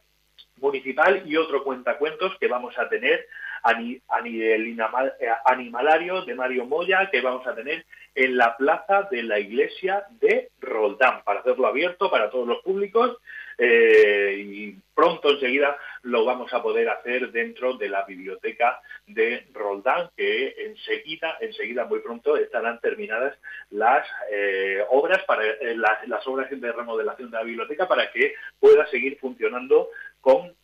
Municipal 0.60 1.22
y 1.26 1.36
otro 1.36 1.62
cuentacuentos 1.62 2.38
que 2.40 2.48
vamos 2.48 2.78
a 2.78 2.88
tener 2.88 3.26
a, 3.62 4.20
nivel 4.22 4.78
eh, 5.20 5.28
animalario 5.44 6.24
de 6.24 6.34
Mario 6.34 6.66
Moya 6.66 7.08
que 7.10 7.20
vamos 7.20 7.46
a 7.46 7.54
tener 7.54 7.84
en 8.14 8.36
la 8.36 8.56
plaza 8.56 9.02
de 9.10 9.22
la 9.22 9.38
iglesia 9.38 10.04
de 10.20 10.50
Roldán, 10.60 11.22
para 11.24 11.40
hacerlo 11.40 11.66
abierto 11.66 12.10
para 12.10 12.30
todos 12.30 12.46
los 12.46 12.62
públicos 12.62 13.18
eh, 13.58 14.36
y 14.38 14.76
pronto 14.94 15.30
enseguida 15.30 15.76
lo 16.02 16.24
vamos 16.24 16.52
a 16.52 16.62
poder 16.62 16.88
hacer 16.88 17.30
dentro 17.30 17.74
de 17.76 17.88
la 17.88 18.04
biblioteca 18.04 18.80
de 19.06 19.46
Roldán, 19.52 20.10
que 20.16 20.54
enseguida, 20.58 21.36
enseguida 21.40 21.84
muy 21.84 22.00
pronto 22.00 22.36
estarán 22.36 22.80
terminadas 22.80 23.38
las 23.70 24.06
eh, 24.30 24.82
obras 24.90 25.22
para 25.24 25.42
las, 25.74 26.08
las, 26.08 26.26
obras 26.26 26.48
de 26.50 26.72
remodelación 26.72 27.30
de 27.30 27.36
la 27.36 27.44
biblioteca 27.44 27.86
para 27.86 28.10
que 28.10 28.34
pueda 28.58 28.86
seguir 28.86 29.18
funcionando 29.18 29.88
con 30.20 30.54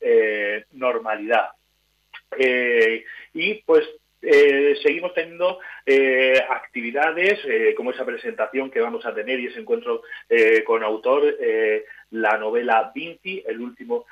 normalidad. 0.72 1.50
Eh, 2.38 3.04
y 3.34 3.54
pues 3.62 3.88
eh, 4.22 4.76
seguimos 4.82 5.14
teniendo 5.14 5.58
eh, 5.84 6.40
actividades 6.48 7.40
como 7.76 7.90
esa 7.90 8.04
presentación 8.04 8.70
que 8.70 8.80
vamos 8.80 9.04
a 9.04 9.14
tener 9.14 9.40
y 9.40 9.46
ese 9.46 9.60
encuentro 9.60 10.02
con 10.64 10.84
autor, 10.84 11.36
la 12.10 12.36
novela 12.36 12.92
Vinci, 12.94 13.42
el 13.46 13.60
último 13.60 14.06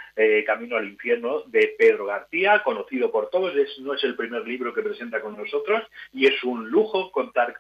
camino 0.45 0.77
al 0.77 0.89
infierno 0.89 1.43
de 1.47 1.75
Pedro 1.79 2.07
García, 2.07 2.63
conocido 2.65 3.13
por 3.13 3.31
todos, 3.31 3.55
no 3.81 3.95
es 3.95 4.05
el 4.05 4.17
primer 4.17 4.47
libro 4.47 4.75
que 4.75 4.83
presenta 4.83 5.21
con 5.21 5.37
nosotros 5.37 5.83
y 6.13 6.27
es 6.27 6.43
un 6.43 6.69
lujo 6.69 7.13
contar 7.13 7.55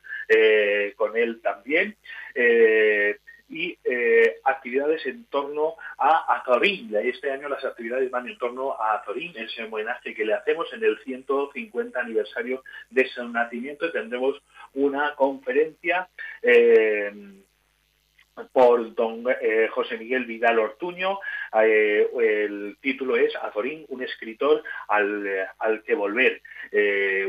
con 0.97 1.17
él 1.17 1.41
también 1.41 1.97
y 3.51 3.77
eh, 3.85 4.37
actividades 4.45 5.05
en 5.07 5.25
torno 5.25 5.75
a 5.99 6.37
Azorín. 6.37 6.95
Este 6.95 7.33
año 7.33 7.49
las 7.49 7.65
actividades 7.65 8.09
van 8.11 8.29
en 8.29 8.39
torno 8.39 8.81
a 8.81 8.95
Azorín, 8.95 9.37
ese 9.37 9.65
homenaje 9.65 10.15
que 10.15 10.25
le 10.25 10.35
hacemos 10.35 10.73
en 10.73 10.85
el 10.85 10.99
150 11.01 12.01
aniversario 12.01 12.63
de 12.91 13.09
su 13.09 13.29
nacimiento. 13.29 13.91
Tendremos 13.91 14.41
una 14.75 15.17
conferencia 15.17 16.09
eh, 16.43 17.13
por 18.53 18.95
don 18.95 19.25
eh, 19.41 19.69
José 19.73 19.99
Miguel 19.99 20.27
Vidal 20.27 20.61
Ortuño. 20.61 21.19
el 21.53 22.77
título 22.81 23.17
es 23.17 23.35
Azorín, 23.35 23.85
un 23.89 24.05
escritor 24.05 24.63
al, 24.87 25.29
al 25.59 25.83
que 25.83 25.97
volver. 25.97 26.41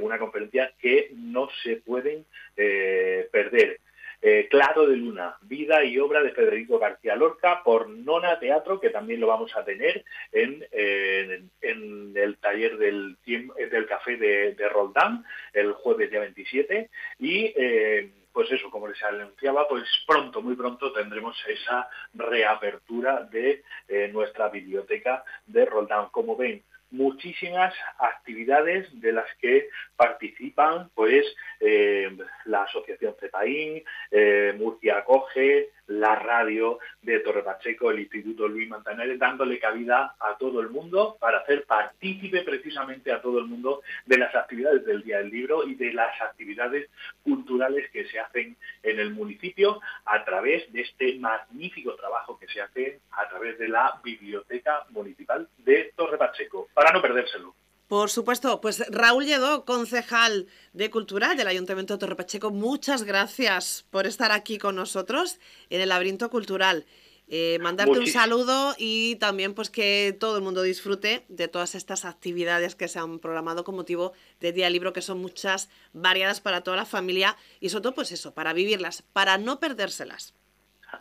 una 0.04 0.20
conferencia 0.20 0.72
que 0.80 1.10
no 1.16 1.50
se 1.64 1.78
pueden 1.78 2.26
perder. 2.56 3.80
Eh, 4.24 4.48
claro 4.52 4.86
de 4.86 4.98
Luna, 4.98 5.38
vida 5.42 5.84
y 5.84 5.98
obra 5.98 6.22
de 6.22 6.32
Federico 6.32 6.78
García 6.78 7.16
Lorca 7.16 7.64
por 7.64 7.90
Nona 7.90 8.38
Teatro, 8.40 8.80
que 8.80 8.92
también 8.92 9.20
lo 9.20 9.26
vamos 9.26 9.56
a 9.56 9.66
tener 9.66 10.06
en, 10.32 10.64
en, 10.72 12.14
el 12.16 12.38
taller 12.38 12.78
del, 12.78 13.18
del 13.26 13.86
café 13.88 14.18
de, 14.18 14.70
Roldán 14.70 15.26
el 15.54 15.74
jueves 15.74 16.12
día 16.12 16.20
27. 16.20 16.90
Y 17.18 17.54
eh, 17.58 18.12
pues 18.32 18.52
eso, 18.52 18.70
como 18.70 18.88
les 18.88 19.02
anunciaba, 19.04 19.68
pues 19.68 19.84
pronto, 20.08 20.42
muy 20.42 20.56
pronto 20.56 20.94
tendremos 20.94 21.36
esa 21.48 21.90
reapertura 22.14 23.24
de 23.24 23.64
eh, 23.88 24.10
nuestra 24.14 24.50
biblioteca 24.50 25.24
de 25.48 25.66
Roldán. 25.66 26.10
Como 26.12 26.38
ven, 26.38 26.64
muchísimas 26.92 27.74
actividades 27.98 28.88
de 29.00 29.14
las 29.14 29.28
que 29.40 29.70
participan 29.96 30.90
pues 30.94 31.26
eh, 31.60 32.16
la 32.46 32.64
Asociación 32.64 33.16
CEPAIN, 33.20 33.84
eh, 34.12 34.54
Murcia 34.58 34.98
Acoge, 35.00 35.70
la 35.88 36.16
radio 36.16 36.80
de 37.02 37.20
Torre 37.20 37.44
Pacheco, 37.44 37.92
el 37.92 38.00
Instituto 38.00 38.48
Luis 38.48 38.70
Manzanares, 38.70 39.20
dándole 39.20 39.60
cabida 39.60 40.16
a 40.20 40.38
todo 40.38 40.62
el 40.62 40.70
mundo 40.70 41.18
para 41.20 41.40
hacer 41.40 41.66
partícipe 41.66 42.44
precisamente 42.44 43.12
a 43.12 43.22
todo 43.22 43.40
el 43.40 43.46
mundo 43.46 43.82
de 44.06 44.18
las 44.18 44.34
actividades 44.36 44.86
del 44.86 45.04
Día 45.04 45.18
del 45.18 45.30
Libro 45.30 45.68
y 45.68 45.76
de 45.76 45.94
las 45.94 46.20
actividades 46.22 46.90
culturales 47.24 47.90
que 47.92 48.06
se 48.06 48.20
hacen 48.20 48.56
en 48.84 49.00
el 49.00 49.12
municipio 49.12 49.82
a 50.06 50.24
través 50.24 50.72
de 50.72 50.82
este 50.82 51.16
magnífico 51.20 51.96
trabajo 51.96 52.38
que 52.40 52.48
se 52.48 52.62
hace 52.62 53.00
a 53.12 53.28
través 53.30 53.58
de 53.58 53.68
la 53.68 54.00
Biblioteca 54.04 54.86
Municipal 54.90 55.48
de 55.60 55.94
Torre 55.96 56.18
Pacheco, 56.18 56.68
para 56.74 56.92
no 56.92 57.02
perdérselo. 57.02 57.54
Por 57.92 58.10
supuesto, 58.10 58.62
pues 58.62 58.82
Raúl 58.90 59.26
Lledó, 59.26 59.66
concejal 59.66 60.48
de 60.72 60.90
Cultura 60.90 61.36
del 61.36 61.46
Ayuntamiento 61.46 61.96
de 61.96 62.00
Torrepacheco, 62.00 62.50
muchas 62.50 63.04
gracias 63.04 63.86
por 63.92 64.08
estar 64.08 64.32
aquí 64.32 64.58
con 64.58 64.78
nosotros 64.78 65.42
en 65.70 65.82
el 65.82 65.90
laberinto 65.90 66.30
cultural. 66.30 66.86
Eh, 67.28 67.60
mandarte 67.60 68.00
un 68.00 68.08
saludo 68.08 68.76
y 68.78 69.18
también 69.18 69.54
pues 69.54 69.70
que 69.70 70.16
todo 70.18 70.38
el 70.38 70.42
mundo 70.42 70.62
disfrute 70.62 71.26
de 71.28 71.50
todas 71.50 71.76
estas 71.76 72.06
actividades 72.06 72.76
que 72.76 72.88
se 72.88 72.98
han 72.98 73.20
programado 73.20 73.66
con 73.66 73.76
motivo 73.76 74.14
de 74.40 74.54
Día 74.54 74.70
Libro, 74.70 74.94
que 74.94 75.02
son 75.02 75.20
muchas, 75.20 75.70
variadas 75.92 76.40
para 76.40 76.62
toda 76.62 76.78
la 76.78 76.86
familia 76.86 77.36
y 77.60 77.68
sobre 77.68 77.84
todo 77.84 77.96
pues 77.96 78.14
eso, 78.14 78.34
para 78.34 78.54
vivirlas, 78.54 79.02
para 79.02 79.38
no 79.38 79.60
perdérselas. 79.60 80.34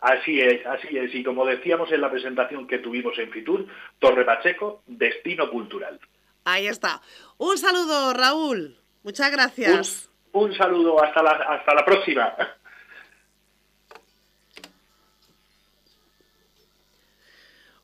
Así 0.01 0.41
es, 0.41 0.65
así 0.65 0.97
es. 0.97 1.15
Y 1.15 1.23
como 1.23 1.45
decíamos 1.45 1.89
en 1.93 2.01
la 2.01 2.11
presentación 2.11 2.67
que 2.67 2.79
tuvimos 2.79 3.17
en 3.17 3.31
Fitur, 3.31 3.65
Torre 3.99 4.25
Pacheco, 4.25 4.83
destino 4.87 5.49
cultural. 5.49 5.97
Ahí 6.43 6.67
está. 6.67 7.01
Un 7.37 7.57
saludo, 7.57 8.13
Raúl. 8.13 8.77
Muchas 9.03 9.31
gracias. 9.31 10.09
Un, 10.33 10.55
saludo, 10.55 11.03
hasta 11.03 11.21
la, 11.23 11.31
hasta 11.31 11.73
la 11.73 11.85
próxima. 11.85 12.33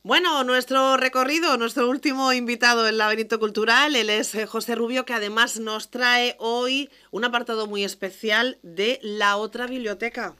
Bueno, 0.08 0.46
nuestro 0.46 0.96
recorrido, 0.96 1.58
nuestro 1.58 1.90
último 1.90 2.32
invitado 2.32 2.88
en 2.88 2.98
Laberinto 2.98 3.40
Cultural, 3.40 3.94
él 3.94 4.10
es 4.10 4.36
eh, 4.36 4.46
José 4.46 4.74
Rubio, 4.74 5.04
que 5.04 5.14
además 5.14 5.60
nos 5.60 5.92
trae 5.92 6.38
hoy 6.40 6.90
un 7.12 7.26
apartado 7.26 7.68
muy 7.68 7.84
especial 7.84 8.58
de 8.64 9.02
la 9.04 9.36
otra 9.36 9.68
biblioteca. 9.68 10.36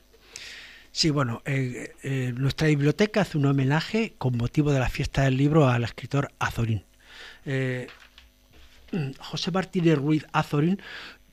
Sí, 0.90 1.10
bueno, 1.10 1.42
eh, 1.44 1.92
eh, 2.02 2.32
nuestra 2.34 2.68
biblioteca 2.68 3.20
hace 3.20 3.36
un 3.36 3.44
homenaje 3.44 4.14
con 4.16 4.38
motivo 4.38 4.72
de 4.72 4.78
la 4.78 4.88
fiesta 4.88 5.24
del 5.24 5.36
libro 5.36 5.68
al 5.68 5.84
escritor 5.84 6.32
Azorín. 6.38 6.86
José 9.18 9.50
Martínez 9.50 9.98
Ruiz 9.98 10.26
Azorín 10.32 10.80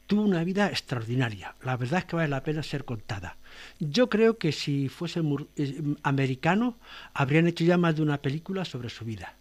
tuvo 0.07 0.21
una 0.21 0.43
vida 0.43 0.67
extraordinaria. 0.67 1.55
La 1.63 1.77
verdad 1.77 1.99
es 1.99 2.05
que 2.05 2.15
vale 2.15 2.29
la 2.29 2.43
pena 2.43 2.63
ser 2.63 2.85
contada. 2.85 3.37
Yo 3.79 4.09
creo 4.09 4.37
que 4.37 4.51
si 4.51 4.89
fuese 4.89 5.21
eh, 5.55 5.81
americano, 6.03 6.77
habrían 7.13 7.47
hecho 7.47 7.63
ya 7.63 7.77
más 7.77 7.95
de 7.95 8.03
una 8.03 8.21
película 8.21 8.65
sobre 8.65 8.89
su 8.89 9.05
vida. 9.05 9.35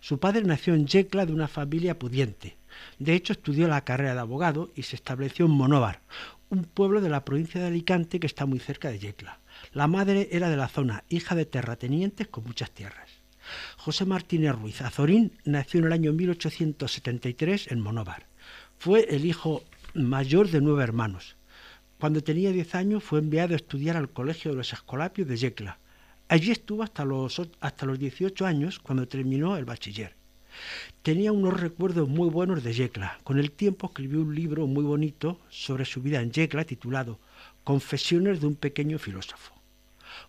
Su 0.00 0.18
padre 0.18 0.42
nació 0.42 0.74
en 0.74 0.86
Yecla 0.86 1.24
de 1.24 1.32
una 1.32 1.48
familia 1.48 1.98
pudiente. 1.98 2.58
De 2.98 3.14
hecho, 3.14 3.32
estudió 3.32 3.68
la 3.68 3.84
carrera 3.84 4.14
de 4.14 4.20
abogado 4.20 4.70
y 4.74 4.82
se 4.82 4.96
estableció 4.96 5.46
en 5.46 5.52
Monóvar, 5.52 6.02
un 6.50 6.64
pueblo 6.64 7.00
de 7.00 7.08
la 7.08 7.24
provincia 7.24 7.60
de 7.60 7.68
Alicante 7.68 8.20
que 8.20 8.26
está 8.26 8.44
muy 8.44 8.58
cerca 8.58 8.90
de 8.90 8.98
Yecla. 8.98 9.40
La 9.72 9.86
madre 9.86 10.28
era 10.32 10.50
de 10.50 10.56
la 10.56 10.68
zona, 10.68 11.04
hija 11.08 11.34
de 11.34 11.46
terratenientes 11.46 12.28
con 12.28 12.44
muchas 12.44 12.70
tierras. 12.72 13.13
José 13.84 14.06
Martínez 14.06 14.54
Ruiz 14.54 14.80
Azorín 14.80 15.32
nació 15.44 15.80
en 15.80 15.86
el 15.88 15.92
año 15.92 16.14
1873 16.14 17.70
en 17.70 17.80
Monóvar. 17.82 18.26
Fue 18.78 19.04
el 19.14 19.26
hijo 19.26 19.62
mayor 19.92 20.48
de 20.48 20.62
nueve 20.62 20.82
hermanos. 20.82 21.36
Cuando 22.00 22.22
tenía 22.22 22.50
diez 22.50 22.74
años 22.74 23.04
fue 23.04 23.18
enviado 23.18 23.52
a 23.52 23.56
estudiar 23.56 23.98
al 23.98 24.08
Colegio 24.08 24.52
de 24.52 24.56
los 24.56 24.72
Escolapios 24.72 25.28
de 25.28 25.36
Yecla. 25.36 25.78
Allí 26.28 26.50
estuvo 26.50 26.82
hasta 26.82 27.04
los, 27.04 27.42
hasta 27.60 27.84
los 27.84 27.98
18 27.98 28.46
años 28.46 28.78
cuando 28.78 29.06
terminó 29.06 29.58
el 29.58 29.66
bachiller. 29.66 30.16
Tenía 31.02 31.32
unos 31.32 31.60
recuerdos 31.60 32.08
muy 32.08 32.30
buenos 32.30 32.64
de 32.64 32.72
Yecla. 32.72 33.18
Con 33.22 33.38
el 33.38 33.50
tiempo 33.50 33.88
escribió 33.88 34.22
un 34.22 34.34
libro 34.34 34.66
muy 34.66 34.84
bonito 34.84 35.42
sobre 35.50 35.84
su 35.84 36.00
vida 36.00 36.22
en 36.22 36.32
Yecla 36.32 36.64
titulado 36.64 37.18
Confesiones 37.64 38.40
de 38.40 38.46
un 38.46 38.54
pequeño 38.54 38.98
filósofo. 38.98 39.52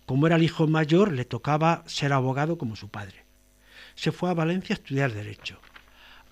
Como 0.06 0.28
era 0.28 0.36
el 0.36 0.44
hijo 0.44 0.68
mayor, 0.68 1.14
le 1.14 1.24
tocaba 1.24 1.86
ser 1.86 2.12
abogado 2.12 2.58
como 2.58 2.76
su 2.76 2.90
padre. 2.90 3.25
Se 3.96 4.12
fue 4.12 4.30
a 4.30 4.34
Valencia 4.34 4.76
a 4.76 4.78
estudiar 4.78 5.14
Derecho. 5.14 5.60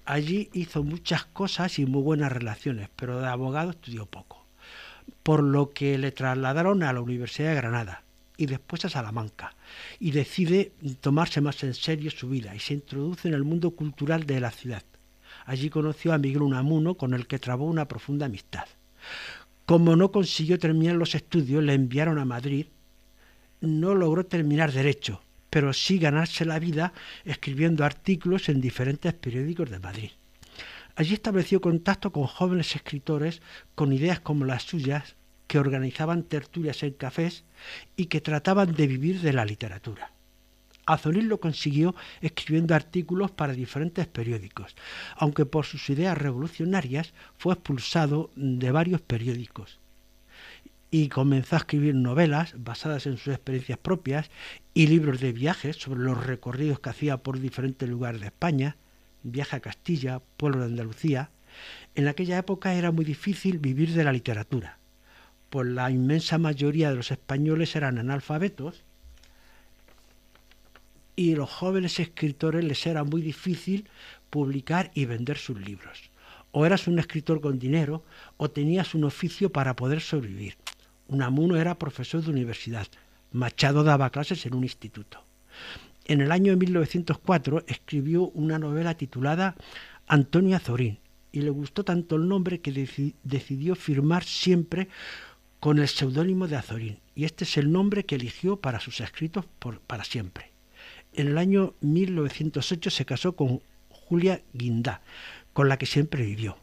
Allí 0.05 0.49
hizo 0.53 0.83
muchas 0.83 1.25
cosas 1.25 1.79
y 1.79 1.85
muy 1.85 2.01
buenas 2.01 2.31
relaciones, 2.31 2.89
pero 2.95 3.19
de 3.19 3.27
abogado 3.27 3.71
estudió 3.71 4.05
poco, 4.05 4.45
por 5.23 5.41
lo 5.41 5.71
que 5.71 5.97
le 5.97 6.11
trasladaron 6.11 6.83
a 6.83 6.91
la 6.91 6.99
Universidad 6.99 7.49
de 7.49 7.55
Granada 7.55 8.03
y 8.35 8.47
después 8.47 8.83
a 8.83 8.89
Salamanca, 8.89 9.55
y 9.99 10.11
decide 10.11 10.73
tomarse 10.99 11.39
más 11.39 11.63
en 11.63 11.73
serio 11.73 12.11
su 12.11 12.29
vida 12.29 12.53
y 12.53 12.59
se 12.59 12.73
introduce 12.73 13.29
en 13.29 13.33
el 13.33 13.43
mundo 13.43 13.71
cultural 13.71 14.25
de 14.25 14.41
la 14.41 14.51
ciudad. 14.51 14.83
Allí 15.45 15.69
conoció 15.69 16.13
a 16.13 16.17
Miguel 16.17 16.41
Unamuno, 16.41 16.95
con 16.95 17.13
el 17.13 17.27
que 17.27 17.39
trabó 17.39 17.65
una 17.65 17.87
profunda 17.87 18.25
amistad. 18.25 18.65
Como 19.65 19.95
no 19.95 20.11
consiguió 20.11 20.59
terminar 20.59 20.95
los 20.95 21.15
estudios, 21.15 21.63
le 21.63 21.73
enviaron 21.73 22.19
a 22.19 22.25
Madrid. 22.25 22.67
No 23.61 23.95
logró 23.95 24.25
terminar 24.25 24.71
derecho, 24.71 25.21
pero 25.53 25.71
sí 25.71 25.99
ganarse 25.99 26.45
la 26.45 26.57
vida 26.57 26.93
escribiendo 27.25 27.85
artículos 27.85 28.49
en 28.49 28.59
diferentes 28.59 29.13
periódicos 29.13 29.69
de 29.69 29.77
Madrid. 29.77 30.09
Allí 30.95 31.13
estableció 31.13 31.61
contacto 31.61 32.11
con 32.11 32.25
jóvenes 32.25 32.75
escritores 32.75 33.39
con 33.75 33.93
ideas 33.93 34.19
como 34.19 34.45
las 34.45 34.63
suyas, 34.63 35.15
que 35.45 35.59
organizaban 35.59 36.23
tertulias 36.23 36.81
en 36.81 36.93
cafés 36.93 37.43
y 37.95 38.07
que 38.07 38.19
trataban 38.19 38.73
de 38.73 38.87
vivir 38.87 39.21
de 39.21 39.31
la 39.31 39.45
literatura. 39.45 40.11
Azorín 40.87 41.29
lo 41.29 41.39
consiguió 41.39 41.93
escribiendo 42.21 42.73
artículos 42.73 43.29
para 43.29 43.53
diferentes 43.53 44.07
periódicos, 44.07 44.75
aunque 45.17 45.45
por 45.45 45.67
sus 45.67 45.87
ideas 45.91 46.17
revolucionarias 46.17 47.13
fue 47.37 47.53
expulsado 47.53 48.31
de 48.35 48.71
varios 48.71 49.01
periódicos 49.01 49.82
y 50.93 51.09
comenzó 51.09 51.55
a 51.55 51.57
escribir 51.57 51.95
novelas 51.95 52.53
basadas 52.55 53.07
en 53.07 53.17
sus 53.17 53.33
experiencias 53.33 53.79
propias 53.79 54.29
y 54.75 54.85
libros 54.85 55.19
de 55.21 55.31
viajes 55.31 55.75
sobre 55.77 56.01
los 56.01 56.23
recorridos 56.23 56.81
que 56.81 56.91
hacía 56.91 57.17
por 57.17 57.39
diferentes 57.39 57.89
lugares 57.89 58.21
de 58.21 58.27
España, 58.27 58.77
viaje 59.23 59.55
a 59.55 59.59
Castilla, 59.59 60.21
pueblo 60.37 60.59
de 60.59 60.65
Andalucía. 60.65 61.31
En 61.95 62.07
aquella 62.07 62.37
época 62.37 62.75
era 62.75 62.91
muy 62.91 63.05
difícil 63.05 63.57
vivir 63.57 63.93
de 63.93 64.03
la 64.03 64.13
literatura, 64.13 64.77
pues 65.49 65.67
la 65.67 65.89
inmensa 65.89 66.37
mayoría 66.37 66.91
de 66.91 66.97
los 66.97 67.09
españoles 67.09 67.75
eran 67.75 67.97
analfabetos 67.97 68.83
y 71.15 71.33
los 71.33 71.49
jóvenes 71.49 71.99
escritores 71.99 72.63
les 72.63 72.85
era 72.85 73.03
muy 73.03 73.23
difícil 73.23 73.89
publicar 74.29 74.91
y 74.93 75.05
vender 75.05 75.39
sus 75.39 75.59
libros. 75.59 76.11
O 76.51 76.67
eras 76.67 76.87
un 76.87 76.99
escritor 76.99 77.41
con 77.41 77.57
dinero 77.57 78.03
o 78.37 78.51
tenías 78.51 78.93
un 78.93 79.05
oficio 79.05 79.51
para 79.51 79.75
poder 79.75 79.99
sobrevivir. 79.99 80.55
Unamuno 81.07 81.57
era 81.57 81.77
profesor 81.77 82.23
de 82.23 82.31
universidad. 82.31 82.87
Machado 83.31 83.83
daba 83.83 84.09
clases 84.09 84.45
en 84.45 84.55
un 84.55 84.63
instituto. 84.63 85.23
En 86.05 86.21
el 86.21 86.31
año 86.31 86.55
1904 86.57 87.63
escribió 87.67 88.29
una 88.29 88.59
novela 88.59 88.95
titulada 88.95 89.55
Antonio 90.07 90.55
Azorín 90.55 90.99
y 91.31 91.41
le 91.41 91.49
gustó 91.49 91.83
tanto 91.83 92.15
el 92.15 92.27
nombre 92.27 92.61
que 92.61 92.71
decidió 93.23 93.75
firmar 93.75 94.23
siempre 94.23 94.89
con 95.59 95.79
el 95.79 95.87
seudónimo 95.87 96.47
de 96.47 96.57
Azorín 96.57 96.99
y 97.15 97.25
este 97.25 97.43
es 97.45 97.57
el 97.57 97.71
nombre 97.71 98.05
que 98.05 98.15
eligió 98.15 98.57
para 98.57 98.79
sus 98.79 98.99
escritos 98.99 99.45
para 99.87 100.03
siempre. 100.03 100.51
En 101.13 101.27
el 101.27 101.37
año 101.37 101.75
1908 101.81 102.89
se 102.89 103.05
casó 103.05 103.35
con 103.35 103.61
Julia 103.89 104.41
Guindá, 104.53 105.01
con 105.53 105.69
la 105.69 105.77
que 105.77 105.85
siempre 105.85 106.25
vivió. 106.25 106.57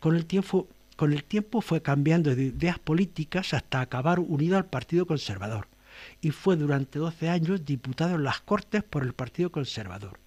Con 0.00 0.16
el 0.16 0.26
tiempo 0.26 0.68
con 1.02 1.12
el 1.12 1.24
tiempo 1.24 1.62
fue 1.62 1.82
cambiando 1.82 2.32
de 2.36 2.44
ideas 2.44 2.78
políticas 2.78 3.54
hasta 3.54 3.80
acabar 3.80 4.20
unido 4.20 4.56
al 4.56 4.66
Partido 4.66 5.04
Conservador 5.04 5.66
y 6.20 6.30
fue 6.30 6.54
durante 6.54 7.00
12 7.00 7.28
años 7.28 7.64
diputado 7.64 8.14
en 8.14 8.22
las 8.22 8.40
Cortes 8.40 8.84
por 8.84 9.02
el 9.02 9.12
Partido 9.12 9.50
Conservador. 9.50 10.20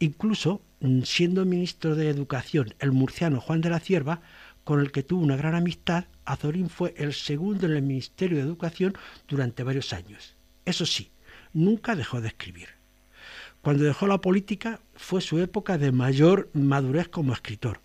Incluso, 0.00 0.60
mm, 0.80 1.02
siendo 1.02 1.44
ministro 1.44 1.94
de 1.94 2.08
Educación 2.08 2.74
el 2.80 2.90
murciano 2.90 3.40
Juan 3.40 3.60
de 3.60 3.70
la 3.70 3.78
Cierva, 3.78 4.22
con 4.64 4.80
el 4.80 4.90
que 4.90 5.04
tuvo 5.04 5.22
una 5.22 5.36
gran 5.36 5.54
amistad, 5.54 6.06
Azorín 6.24 6.68
fue 6.68 6.94
el 6.96 7.14
segundo 7.14 7.66
en 7.66 7.74
el 7.74 7.82
Ministerio 7.82 8.38
de 8.38 8.42
Educación 8.42 8.94
durante 9.28 9.62
varios 9.62 9.92
años. 9.92 10.34
Eso 10.64 10.84
sí, 10.84 11.12
nunca 11.52 11.94
dejó 11.94 12.20
de 12.20 12.26
escribir. 12.26 12.70
Cuando 13.60 13.84
dejó 13.84 14.08
la 14.08 14.20
política 14.20 14.80
fue 14.96 15.20
su 15.20 15.38
época 15.38 15.78
de 15.78 15.92
mayor 15.92 16.50
madurez 16.54 17.06
como 17.06 17.32
escritor 17.34 17.81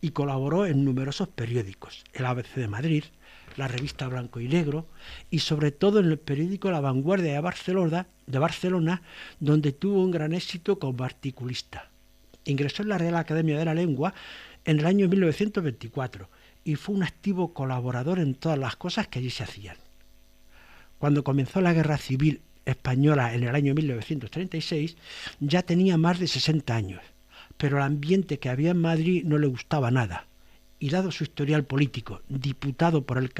y 0.00 0.10
colaboró 0.10 0.66
en 0.66 0.84
numerosos 0.84 1.28
periódicos, 1.28 2.04
el 2.12 2.26
ABC 2.26 2.54
de 2.54 2.68
Madrid, 2.68 3.04
la 3.56 3.68
revista 3.68 4.08
Blanco 4.08 4.40
y 4.40 4.48
Negro 4.48 4.86
y 5.30 5.40
sobre 5.40 5.72
todo 5.72 6.00
en 6.00 6.06
el 6.06 6.18
periódico 6.18 6.70
La 6.70 6.80
Vanguardia 6.80 7.32
de 7.32 7.40
Barcelona, 7.40 8.06
de 8.26 8.38
Barcelona 8.38 9.02
donde 9.40 9.72
tuvo 9.72 10.02
un 10.02 10.10
gran 10.10 10.32
éxito 10.32 10.78
como 10.78 11.04
articulista. 11.04 11.90
Ingresó 12.44 12.82
en 12.82 12.88
la 12.88 12.98
Real 12.98 13.16
Academia 13.16 13.58
de 13.58 13.64
la 13.64 13.74
Lengua 13.74 14.14
en 14.64 14.78
el 14.78 14.86
año 14.86 15.08
1924 15.08 16.30
y 16.64 16.76
fue 16.76 16.94
un 16.94 17.02
activo 17.02 17.52
colaborador 17.52 18.18
en 18.18 18.34
todas 18.34 18.58
las 18.58 18.76
cosas 18.76 19.08
que 19.08 19.18
allí 19.18 19.30
se 19.30 19.42
hacían. 19.42 19.76
Cuando 20.98 21.24
comenzó 21.24 21.60
la 21.60 21.72
Guerra 21.72 21.98
Civil 21.98 22.42
Española 22.64 23.34
en 23.34 23.44
el 23.44 23.54
año 23.54 23.74
1936, 23.74 24.96
ya 25.40 25.62
tenía 25.62 25.96
más 25.96 26.18
de 26.18 26.26
60 26.26 26.74
años 26.74 27.00
pero 27.58 27.76
el 27.76 27.82
ambiente 27.82 28.38
que 28.38 28.48
había 28.48 28.70
en 28.70 28.80
Madrid 28.80 29.24
no 29.24 29.36
le 29.36 29.48
gustaba 29.48 29.90
nada. 29.90 30.26
Y 30.78 30.90
dado 30.90 31.10
su 31.10 31.24
historial 31.24 31.64
político, 31.64 32.22
diputado 32.28 33.04
por 33.04 33.18
el 33.18 33.32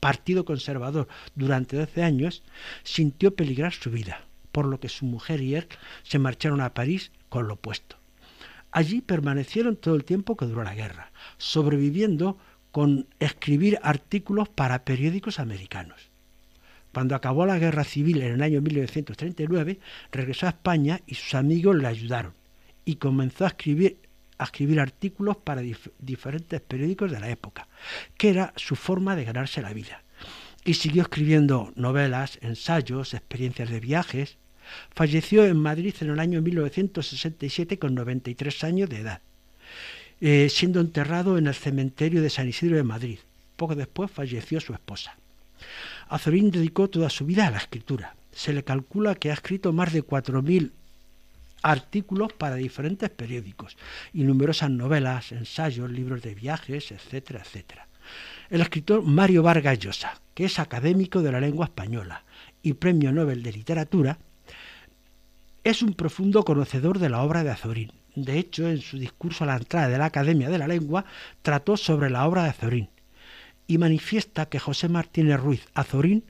Partido 0.00 0.44
Conservador 0.44 1.08
durante 1.36 1.76
12 1.76 2.02
años, 2.02 2.42
sintió 2.82 3.34
peligrar 3.34 3.72
su 3.72 3.90
vida, 3.90 4.24
por 4.50 4.66
lo 4.66 4.80
que 4.80 4.88
su 4.88 5.06
mujer 5.06 5.40
y 5.40 5.54
él 5.54 5.68
se 6.02 6.18
marcharon 6.18 6.60
a 6.60 6.74
París 6.74 7.12
con 7.28 7.46
lo 7.46 7.54
opuesto. 7.54 7.96
Allí 8.72 9.00
permanecieron 9.00 9.76
todo 9.76 9.94
el 9.94 10.04
tiempo 10.04 10.36
que 10.36 10.46
duró 10.46 10.64
la 10.64 10.74
guerra, 10.74 11.12
sobreviviendo 11.38 12.38
con 12.72 13.06
escribir 13.20 13.78
artículos 13.82 14.48
para 14.48 14.84
periódicos 14.84 15.38
americanos. 15.38 16.10
Cuando 16.92 17.14
acabó 17.14 17.46
la 17.46 17.58
guerra 17.58 17.84
civil 17.84 18.20
en 18.22 18.32
el 18.32 18.42
año 18.42 18.60
1939, 18.60 19.78
regresó 20.10 20.46
a 20.46 20.50
España 20.50 21.00
y 21.06 21.14
sus 21.14 21.34
amigos 21.34 21.76
le 21.76 21.86
ayudaron 21.86 22.39
y 22.84 22.96
comenzó 22.96 23.44
a 23.44 23.48
escribir, 23.48 23.98
a 24.38 24.44
escribir 24.44 24.80
artículos 24.80 25.36
para 25.36 25.62
diferentes 25.98 26.60
periódicos 26.60 27.10
de 27.10 27.20
la 27.20 27.30
época, 27.30 27.68
que 28.16 28.30
era 28.30 28.52
su 28.56 28.76
forma 28.76 29.16
de 29.16 29.24
ganarse 29.24 29.62
la 29.62 29.72
vida. 29.72 30.02
Y 30.64 30.74
siguió 30.74 31.02
escribiendo 31.02 31.72
novelas, 31.76 32.38
ensayos, 32.42 33.14
experiencias 33.14 33.70
de 33.70 33.80
viajes. 33.80 34.38
Falleció 34.90 35.44
en 35.44 35.56
Madrid 35.56 35.94
en 36.00 36.10
el 36.10 36.20
año 36.20 36.42
1967 36.42 37.78
con 37.78 37.94
93 37.94 38.64
años 38.64 38.88
de 38.88 38.98
edad, 38.98 39.20
eh, 40.20 40.48
siendo 40.50 40.80
enterrado 40.80 41.38
en 41.38 41.46
el 41.46 41.54
cementerio 41.54 42.22
de 42.22 42.30
San 42.30 42.48
Isidro 42.48 42.76
de 42.76 42.82
Madrid. 42.82 43.18
Poco 43.56 43.74
después 43.74 44.10
falleció 44.10 44.60
su 44.60 44.72
esposa. 44.72 45.16
Azorín 46.08 46.50
dedicó 46.50 46.88
toda 46.88 47.10
su 47.10 47.24
vida 47.26 47.46
a 47.46 47.50
la 47.50 47.58
escritura. 47.58 48.16
Se 48.32 48.52
le 48.52 48.64
calcula 48.64 49.14
que 49.14 49.30
ha 49.30 49.34
escrito 49.34 49.72
más 49.72 49.92
de 49.92 50.04
4.000 50.04 50.72
artículos 51.62 52.32
para 52.32 52.56
diferentes 52.56 53.10
periódicos 53.10 53.76
y 54.12 54.22
numerosas 54.22 54.70
novelas, 54.70 55.32
ensayos, 55.32 55.90
libros 55.90 56.22
de 56.22 56.34
viajes, 56.34 56.92
etcétera, 56.92 57.40
etcétera. 57.40 57.88
El 58.48 58.60
escritor 58.60 59.02
Mario 59.02 59.42
Vargas 59.42 59.78
Llosa, 59.78 60.20
que 60.34 60.44
es 60.44 60.58
académico 60.58 61.22
de 61.22 61.32
la 61.32 61.40
lengua 61.40 61.66
española 61.66 62.24
y 62.62 62.72
premio 62.74 63.12
Nobel 63.12 63.42
de 63.42 63.52
Literatura, 63.52 64.18
es 65.62 65.82
un 65.82 65.94
profundo 65.94 66.44
conocedor 66.44 66.98
de 66.98 67.10
la 67.10 67.22
obra 67.22 67.44
de 67.44 67.50
Azorín. 67.50 67.92
De 68.16 68.38
hecho, 68.38 68.68
en 68.68 68.80
su 68.80 68.98
discurso 68.98 69.44
a 69.44 69.48
la 69.48 69.56
entrada 69.56 69.88
de 69.88 69.98
la 69.98 70.06
Academia 70.06 70.48
de 70.48 70.58
la 70.58 70.66
Lengua, 70.66 71.04
trató 71.42 71.76
sobre 71.76 72.10
la 72.10 72.26
obra 72.26 72.44
de 72.44 72.50
Azorín 72.50 72.90
y 73.70 73.78
manifiesta 73.78 74.46
que 74.46 74.58
José 74.58 74.88
Martínez 74.88 75.38
Ruiz 75.38 75.68
Azorín 75.74 76.24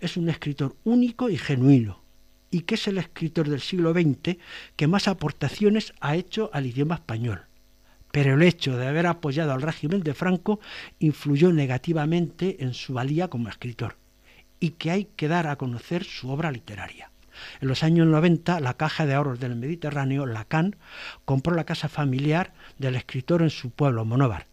es 0.00 0.16
un 0.16 0.30
escritor 0.30 0.76
único 0.82 1.28
y 1.28 1.36
genuino, 1.36 2.00
y 2.56 2.62
que 2.62 2.76
es 2.76 2.88
el 2.88 2.96
escritor 2.96 3.50
del 3.50 3.60
siglo 3.60 3.92
XX 3.92 4.38
que 4.76 4.86
más 4.86 5.08
aportaciones 5.08 5.92
ha 6.00 6.16
hecho 6.16 6.48
al 6.54 6.64
idioma 6.64 6.94
español. 6.94 7.42
Pero 8.12 8.32
el 8.32 8.42
hecho 8.42 8.78
de 8.78 8.86
haber 8.86 9.06
apoyado 9.06 9.52
al 9.52 9.60
régimen 9.60 10.02
de 10.02 10.14
Franco 10.14 10.58
influyó 10.98 11.52
negativamente 11.52 12.64
en 12.64 12.72
su 12.72 12.94
valía 12.94 13.28
como 13.28 13.50
escritor 13.50 13.96
y 14.58 14.70
que 14.70 14.90
hay 14.90 15.08
que 15.16 15.28
dar 15.28 15.48
a 15.48 15.56
conocer 15.56 16.04
su 16.04 16.30
obra 16.30 16.50
literaria. 16.50 17.10
En 17.60 17.68
los 17.68 17.82
años 17.82 18.06
90, 18.06 18.58
la 18.60 18.72
Caja 18.72 19.04
de 19.04 19.12
Ahorros 19.12 19.38
del 19.38 19.54
Mediterráneo, 19.54 20.24
Lacan, 20.24 20.76
compró 21.26 21.54
la 21.54 21.64
casa 21.64 21.90
familiar 21.90 22.54
del 22.78 22.96
escritor 22.96 23.42
en 23.42 23.50
su 23.50 23.68
pueblo, 23.68 24.06
Monóvar, 24.06 24.46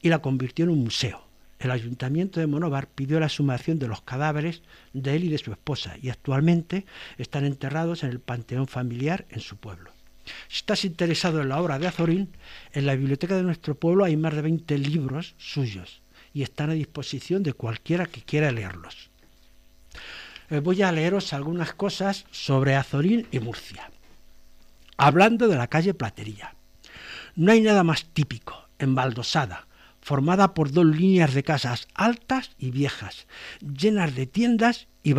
y 0.00 0.08
la 0.08 0.20
convirtió 0.20 0.64
en 0.64 0.70
un 0.70 0.84
museo 0.84 1.31
el 1.62 1.70
ayuntamiento 1.70 2.40
de 2.40 2.46
Monóvar 2.46 2.88
pidió 2.88 3.20
la 3.20 3.28
sumación 3.28 3.78
de 3.78 3.88
los 3.88 4.02
cadáveres 4.02 4.62
de 4.92 5.16
él 5.16 5.24
y 5.24 5.28
de 5.28 5.38
su 5.38 5.52
esposa 5.52 5.96
y 6.00 6.10
actualmente 6.10 6.86
están 7.18 7.44
enterrados 7.44 8.02
en 8.02 8.10
el 8.10 8.20
panteón 8.20 8.66
familiar 8.66 9.26
en 9.30 9.40
su 9.40 9.56
pueblo. 9.56 9.90
Si 10.48 10.58
estás 10.58 10.84
interesado 10.84 11.40
en 11.40 11.48
la 11.48 11.60
obra 11.60 11.78
de 11.78 11.86
Azorín, 11.86 12.30
en 12.72 12.86
la 12.86 12.94
biblioteca 12.94 13.36
de 13.36 13.42
nuestro 13.42 13.74
pueblo 13.74 14.04
hay 14.04 14.16
más 14.16 14.34
de 14.34 14.42
20 14.42 14.78
libros 14.78 15.34
suyos 15.38 16.02
y 16.32 16.42
están 16.42 16.70
a 16.70 16.74
disposición 16.74 17.42
de 17.42 17.52
cualquiera 17.52 18.06
que 18.06 18.22
quiera 18.22 18.52
leerlos. 18.52 19.10
Eh, 20.50 20.60
voy 20.60 20.82
a 20.82 20.92
leeros 20.92 21.32
algunas 21.32 21.72
cosas 21.74 22.26
sobre 22.30 22.76
Azorín 22.76 23.26
y 23.30 23.38
Murcia. 23.40 23.90
Hablando 24.96 25.48
de 25.48 25.56
la 25.56 25.66
calle 25.66 25.94
Platería. 25.94 26.54
No 27.34 27.52
hay 27.52 27.62
nada 27.62 27.82
más 27.82 28.04
típico, 28.04 28.68
embaldosada, 28.78 29.66
formada 30.02 30.52
por 30.52 30.72
dos 30.72 30.84
líneas 30.84 31.32
de 31.32 31.44
casas 31.44 31.88
altas 31.94 32.50
y 32.58 32.72
viejas, 32.72 33.28
llenas 33.60 34.14
de 34.14 34.26
tiendas 34.26 34.88
y, 35.02 35.12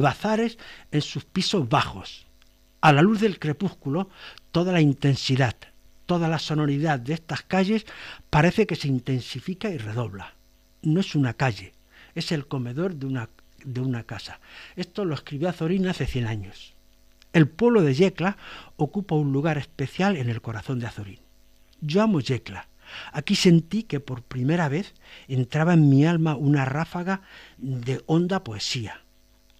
bazares 0.00 0.58
en 0.90 1.00
sus 1.00 1.24
pisos 1.24 1.68
bajos. 1.68 2.26
A 2.80 2.92
la 2.92 3.02
luz 3.02 3.20
del 3.20 3.38
crepúsculo, 3.38 4.10
toda 4.50 4.72
la 4.72 4.80
intensidad, 4.80 5.54
toda 6.06 6.28
la 6.28 6.40
sonoridad 6.40 6.98
de 6.98 7.14
estas 7.14 7.42
calles 7.42 7.86
parece 8.30 8.66
que 8.66 8.76
se 8.76 8.88
intensifica 8.88 9.70
y 9.70 9.78
redobla. 9.78 10.34
No 10.82 11.00
es 11.00 11.14
una 11.14 11.34
calle, 11.34 11.72
es 12.14 12.32
el 12.32 12.48
comedor 12.48 12.96
de 12.96 13.06
una, 13.06 13.30
de 13.64 13.80
una 13.80 14.02
casa. 14.02 14.40
Esto 14.74 15.04
lo 15.04 15.14
escribió 15.14 15.48
Azorín 15.48 15.86
hace 15.86 16.06
100 16.06 16.26
años. 16.26 16.74
El 17.32 17.48
pueblo 17.48 17.82
de 17.82 17.94
Yecla 17.94 18.36
ocupa 18.76 19.14
un 19.14 19.32
lugar 19.32 19.56
especial 19.56 20.16
en 20.16 20.28
el 20.28 20.40
corazón 20.40 20.80
de 20.80 20.86
Azorín. 20.86 21.20
Yo 21.80 22.02
amo 22.02 22.18
Yecla. 22.20 22.69
Aquí 23.12 23.36
sentí 23.36 23.82
que 23.84 24.00
por 24.00 24.22
primera 24.22 24.68
vez 24.68 24.94
entraba 25.28 25.74
en 25.74 25.88
mi 25.88 26.06
alma 26.06 26.36
una 26.36 26.64
ráfaga 26.64 27.22
de 27.58 28.02
honda 28.06 28.44
poesía. 28.44 29.02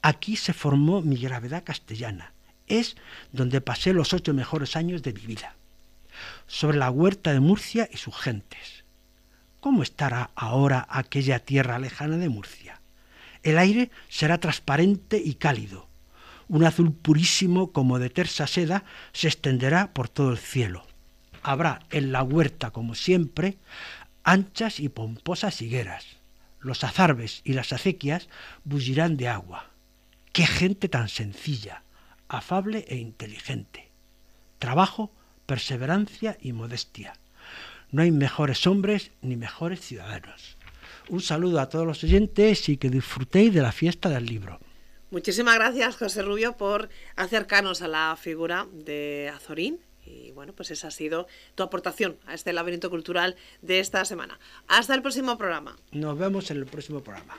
Aquí 0.02 0.36
se 0.36 0.52
formó 0.52 1.02
mi 1.02 1.16
gravedad 1.16 1.64
castellana. 1.64 2.32
Es 2.66 2.96
donde 3.32 3.60
pasé 3.60 3.92
los 3.92 4.12
ocho 4.12 4.32
mejores 4.32 4.76
años 4.76 5.02
de 5.02 5.12
mi 5.12 5.22
vida. 5.22 5.56
Sobre 6.46 6.78
la 6.78 6.90
huerta 6.90 7.32
de 7.32 7.40
Murcia 7.40 7.88
y 7.92 7.96
sus 7.96 8.16
gentes. 8.16 8.84
¿Cómo 9.60 9.82
estará 9.82 10.30
ahora 10.34 10.86
aquella 10.88 11.38
tierra 11.40 11.78
lejana 11.78 12.16
de 12.16 12.28
Murcia? 12.28 12.80
El 13.42 13.58
aire 13.58 13.90
será 14.08 14.38
transparente 14.38 15.20
y 15.22 15.34
cálido. 15.34 15.88
Un 16.48 16.64
azul 16.64 16.92
purísimo 16.92 17.72
como 17.72 17.98
de 17.98 18.10
tersa 18.10 18.46
seda 18.46 18.84
se 19.12 19.28
extenderá 19.28 19.92
por 19.92 20.08
todo 20.08 20.30
el 20.30 20.38
cielo 20.38 20.89
habrá 21.42 21.80
en 21.90 22.12
la 22.12 22.22
huerta, 22.22 22.70
como 22.70 22.94
siempre, 22.94 23.58
anchas 24.24 24.80
y 24.80 24.88
pomposas 24.88 25.62
higueras. 25.62 26.06
Los 26.60 26.84
azarbes 26.84 27.40
y 27.44 27.54
las 27.54 27.72
acequias 27.72 28.28
bullirán 28.64 29.16
de 29.16 29.28
agua. 29.28 29.70
¡Qué 30.32 30.46
gente 30.46 30.88
tan 30.88 31.08
sencilla, 31.08 31.82
afable 32.28 32.84
e 32.88 32.96
inteligente! 32.96 33.90
Trabajo, 34.58 35.10
perseverancia 35.46 36.36
y 36.40 36.52
modestia. 36.52 37.14
No 37.90 38.02
hay 38.02 38.10
mejores 38.10 38.66
hombres 38.66 39.10
ni 39.22 39.36
mejores 39.36 39.80
ciudadanos. 39.80 40.56
Un 41.08 41.20
saludo 41.20 41.60
a 41.60 41.68
todos 41.68 41.86
los 41.86 42.04
oyentes 42.04 42.68
y 42.68 42.76
que 42.76 42.90
disfrutéis 42.90 43.52
de 43.52 43.62
la 43.62 43.72
fiesta 43.72 44.08
del 44.08 44.26
libro. 44.26 44.60
Muchísimas 45.10 45.56
gracias, 45.56 45.96
José 45.96 46.22
Rubio, 46.22 46.56
por 46.56 46.88
acercarnos 47.16 47.82
a 47.82 47.88
la 47.88 48.16
figura 48.16 48.68
de 48.72 49.32
Azorín 49.34 49.80
y 50.10 50.32
bueno, 50.32 50.52
pues 50.52 50.70
esa 50.70 50.88
ha 50.88 50.90
sido 50.90 51.26
tu 51.54 51.62
aportación 51.62 52.18
a 52.26 52.34
este 52.34 52.52
laberinto 52.52 52.90
cultural 52.90 53.36
de 53.62 53.80
esta 53.80 54.04
semana. 54.04 54.38
Hasta 54.68 54.94
el 54.94 55.02
próximo 55.02 55.38
programa. 55.38 55.76
Nos 55.92 56.18
vemos 56.18 56.50
en 56.50 56.58
el 56.58 56.66
próximo 56.66 57.00
programa. 57.00 57.36